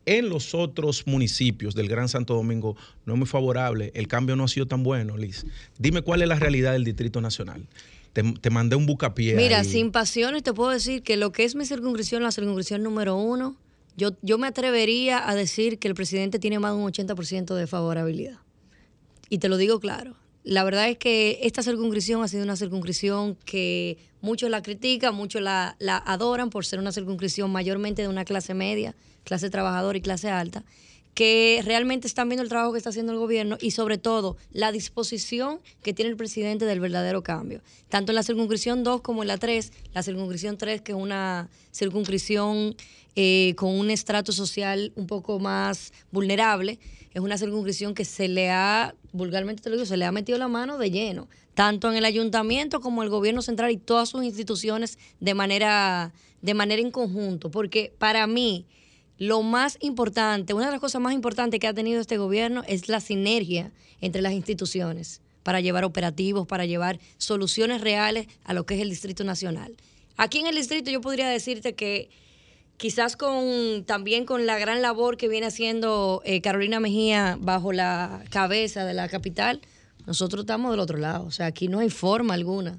[0.10, 3.92] en los otros municipios del Gran Santo Domingo no es muy favorable.
[3.94, 5.46] El cambio no ha sido tan bueno, Liz.
[5.78, 7.68] Dime cuál es la realidad del Distrito Nacional.
[8.14, 9.36] Te, mandé un bucapié.
[9.36, 13.16] Mira, sin pasiones te puedo decir que lo que es mi circunscripción, la circunscripción número
[13.18, 13.56] uno,
[13.98, 17.68] yo, yo me atrevería a decir que el presidente tiene más de un 80% de
[17.68, 18.40] favorabilidad.
[19.30, 20.16] Y te lo digo claro.
[20.44, 25.44] La verdad es que esta circunscripción ha sido una circunscripción que muchos la critican, muchos
[25.44, 28.96] la, la adoran por ser una circunscripción mayormente de una clase media,
[29.30, 30.64] clase trabajadora y clase alta,
[31.14, 34.72] que realmente están viendo el trabajo que está haciendo el gobierno y sobre todo la
[34.72, 37.62] disposición que tiene el presidente del verdadero cambio.
[37.90, 41.48] Tanto en la circunscripción 2 como en la 3, la circunscripción 3 que es una
[41.72, 42.76] circunscripción
[43.16, 46.80] eh, con un estrato social un poco más vulnerable,
[47.14, 50.40] es una circunscripción que se le ha, vulgarmente te lo digo, se le ha metido
[50.40, 54.24] la mano de lleno, tanto en el ayuntamiento como el gobierno central y todas sus
[54.24, 58.66] instituciones de manera, de manera en conjunto, porque para mí
[59.20, 62.88] lo más importante, una de las cosas más importantes que ha tenido este gobierno es
[62.88, 68.76] la sinergia entre las instituciones para llevar operativos, para llevar soluciones reales a lo que
[68.76, 69.76] es el Distrito Nacional.
[70.16, 72.10] Aquí en el distrito yo podría decirte que
[72.78, 78.24] quizás con también con la gran labor que viene haciendo eh, Carolina Mejía bajo la
[78.30, 79.62] cabeza de la capital,
[80.06, 81.26] nosotros estamos del otro lado.
[81.26, 82.78] O sea, aquí no hay forma alguna.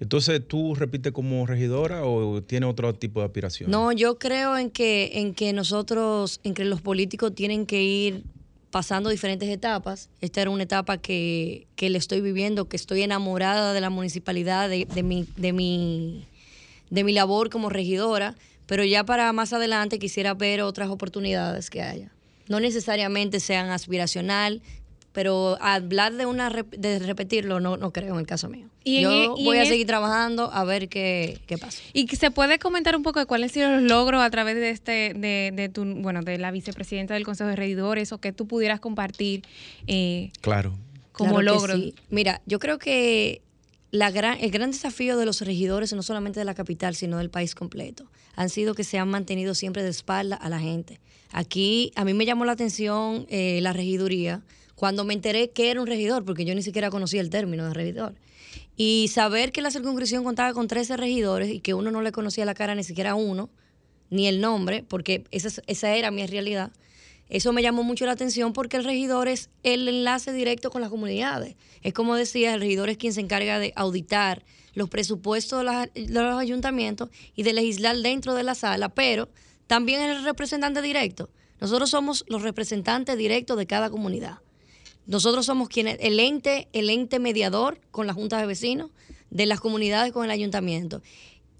[0.00, 3.70] Entonces, ¿tú repites como regidora o tiene otro tipo de aspiración?
[3.70, 8.24] No, yo creo en que, en que nosotros, en que los políticos tienen que ir
[8.70, 10.08] pasando diferentes etapas.
[10.20, 14.68] Esta era una etapa que, que le estoy viviendo, que estoy enamorada de la municipalidad,
[14.68, 16.24] de, de, mi, de, mi,
[16.90, 18.36] de mi labor como regidora
[18.68, 22.12] pero ya para más adelante quisiera ver otras oportunidades que haya.
[22.48, 24.60] No necesariamente sean aspiracional,
[25.18, 28.68] pero hablar de una de repetirlo no, no creo en el caso mío.
[28.84, 31.82] Y Yo y voy a es- seguir trabajando a ver qué, qué pasa.
[31.92, 34.54] Y que se puede comentar un poco de cuáles han sido los logros a través
[34.54, 38.32] de este, de, de tu, bueno, de la vicepresidenta del Consejo de Regidores o que
[38.32, 39.42] tú pudieras compartir
[39.88, 40.78] eh, Claro.
[41.10, 41.74] como Claro logro.
[41.74, 41.96] sí.
[42.10, 43.42] Mira, yo creo que
[43.90, 47.30] la gran, el gran desafío de los regidores, no solamente de la capital, sino del
[47.30, 48.04] país completo,
[48.36, 51.00] han sido que se han mantenido siempre de espalda a la gente.
[51.32, 54.42] Aquí a mí me llamó la atención eh, la regiduría
[54.78, 57.74] cuando me enteré que era un regidor, porque yo ni siquiera conocía el término de
[57.74, 58.14] regidor.
[58.76, 62.44] Y saber que la circunscripción contaba con 13 regidores y que uno no le conocía
[62.44, 63.50] la cara ni siquiera a uno,
[64.08, 66.70] ni el nombre, porque esa, es- esa era mi realidad.
[67.28, 70.90] Eso me llamó mucho la atención porque el regidor es el enlace directo con las
[70.90, 71.56] comunidades.
[71.82, 75.64] Es como decía, el regidor es quien se encarga de auditar los presupuestos
[75.94, 79.28] de los ayuntamientos y de legislar dentro de la sala, pero
[79.66, 81.28] también es el representante directo.
[81.60, 84.38] Nosotros somos los representantes directos de cada comunidad.
[85.08, 88.90] Nosotros somos quienes, el ente, el ente mediador con la Junta de Vecinos,
[89.30, 91.00] de las comunidades con el ayuntamiento.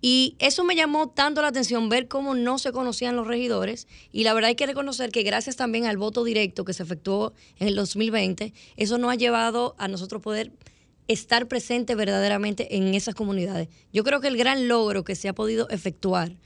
[0.02, 3.88] Y eso me llamó tanto la atención, ver cómo no se conocían los regidores.
[4.12, 7.32] Y la verdad hay que reconocer que gracias también al voto directo que se efectuó
[7.58, 10.52] en el 2020, eso nos ha llevado a nosotros poder
[11.08, 13.68] estar presentes verdaderamente en esas comunidades.
[13.94, 16.36] Yo creo que el gran logro que se ha podido efectuar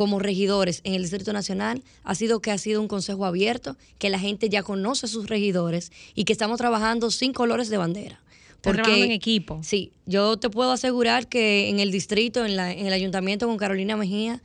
[0.00, 4.08] como regidores en el Distrito Nacional ha sido que ha sido un consejo abierto, que
[4.08, 8.18] la gente ya conoce a sus regidores y que estamos trabajando sin colores de bandera.
[8.48, 9.60] Están trabajando en equipo.
[9.62, 13.58] Sí, yo te puedo asegurar que en el distrito, en, la- en el ayuntamiento con
[13.58, 14.40] Carolina Mejía,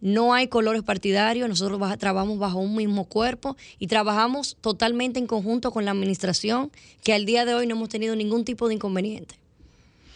[0.00, 5.26] no hay colores partidarios, nosotros baja- trabajamos bajo un mismo cuerpo y trabajamos totalmente en
[5.26, 6.70] conjunto con la administración,
[7.02, 9.34] que al día de hoy no hemos tenido ningún tipo de inconveniente.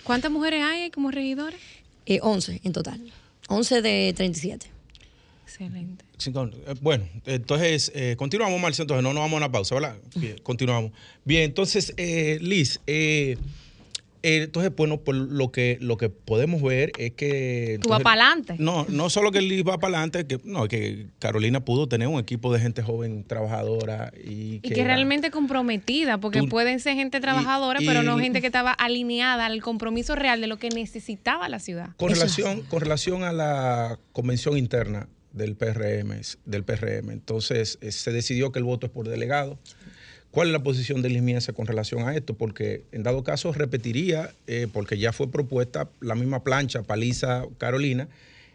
[0.05, 1.59] ¿Cuántas mujeres hay como regidores?
[2.07, 3.01] Eh, 11 en total,
[3.49, 4.71] 11 de 37.
[5.45, 6.05] Excelente.
[6.67, 8.83] Eh, Bueno, entonces eh, continuamos, Marcia.
[8.83, 9.97] Entonces no nos vamos a una pausa, ¿verdad?
[10.17, 10.93] Bien, continuamos.
[11.25, 13.37] Bien, entonces, eh, Liz, eh,
[14.27, 17.79] eh, entonces, bueno, pues lo que, lo que podemos ver es que.
[17.83, 18.57] Tú vas para adelante.
[18.59, 22.19] No, no solo que Liz va para adelante, que, no, que Carolina pudo tener un
[22.19, 24.71] equipo de gente joven, trabajadora y Y que.
[24.71, 28.47] que era- realmente comprometida, porque Tú- pueden ser gente trabajadora, y- pero no gente que
[28.47, 31.91] estaba alineada al compromiso real de lo que necesitaba la ciudad.
[31.99, 37.93] Con Eso relación, con relación a la convención interna del PRM, del PRM, entonces eh,
[37.93, 39.59] se decidió que el voto es por delegado.
[40.31, 42.35] ¿Cuál es la posición de Liz Miesa con relación a esto?
[42.35, 48.09] Porque en dado caso repetiría, eh, porque ya fue propuesta la misma plancha, paliza Carolina,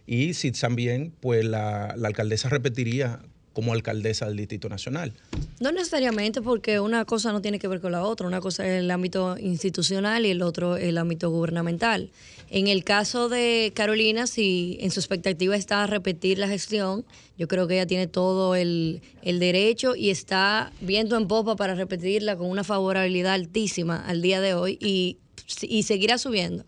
[0.05, 3.19] y si también, pues la, alcaldesa repetiría
[3.53, 5.13] como alcaldesa del Distrito Nacional.
[5.59, 8.81] No necesariamente porque una cosa no tiene que ver con la otra, una cosa es
[8.81, 12.09] el ámbito institucional y el otro el ámbito gubernamental.
[12.51, 17.05] En el caso de Carolina, si en su expectativa está repetir la gestión,
[17.37, 21.75] yo creo que ella tiene todo el, el derecho y está viendo en popa para
[21.75, 25.17] repetirla con una favorabilidad altísima al día de hoy y,
[25.61, 26.65] y seguirá subiendo.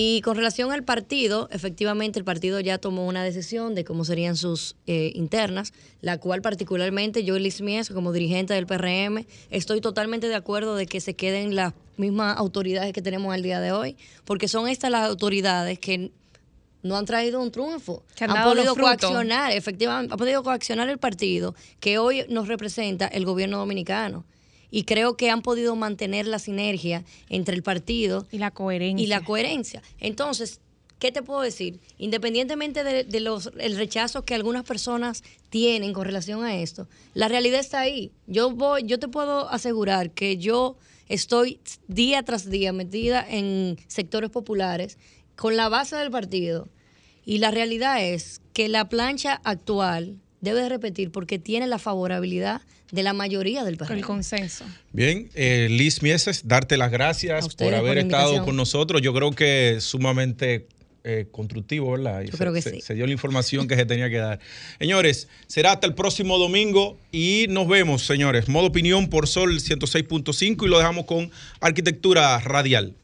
[0.00, 4.36] Y con relación al partido, efectivamente el partido ya tomó una decisión de cómo serían
[4.36, 5.72] sus eh, internas,
[6.02, 10.86] la cual particularmente yo, Liz Mies, como dirigente del PRM, estoy totalmente de acuerdo de
[10.86, 14.92] que se queden las mismas autoridades que tenemos al día de hoy, porque son estas
[14.92, 16.12] las autoridades que
[16.84, 18.04] no han traído un triunfo.
[18.14, 23.24] Que han podido coaccionar, efectivamente, han podido coaccionar el partido que hoy nos representa el
[23.24, 24.24] gobierno dominicano.
[24.70, 29.02] Y creo que han podido mantener la sinergia entre el partido Y la coherencia.
[29.04, 29.82] y la coherencia.
[29.98, 30.60] Entonces,
[30.98, 31.80] ¿qué te puedo decir?
[31.96, 37.28] Independientemente de, de los el rechazo que algunas personas tienen con relación a esto, la
[37.28, 38.12] realidad está ahí.
[38.26, 40.76] Yo voy, yo te puedo asegurar que yo
[41.08, 44.98] estoy día tras día metida en sectores populares
[45.36, 46.68] con la base del partido
[47.24, 52.60] y la realidad es que la plancha actual debe de repetir porque tiene la favorabilidad
[52.92, 53.98] de la mayoría del Con PRM.
[53.98, 54.64] el consenso.
[54.92, 59.02] Bien, eh, Liz Mieses, darte las gracias ustedes por haber por estado con nosotros.
[59.02, 60.66] Yo creo que es sumamente
[61.04, 62.22] eh, constructivo, ¿verdad?
[62.22, 62.80] Yo se, creo que se- sí.
[62.80, 64.40] se dio la información que se tenía que dar.
[64.78, 68.48] Señores, será hasta el próximo domingo y nos vemos, señores.
[68.48, 71.30] Modo opinión por Sol 106.5 y lo dejamos con
[71.60, 72.94] Arquitectura Radial.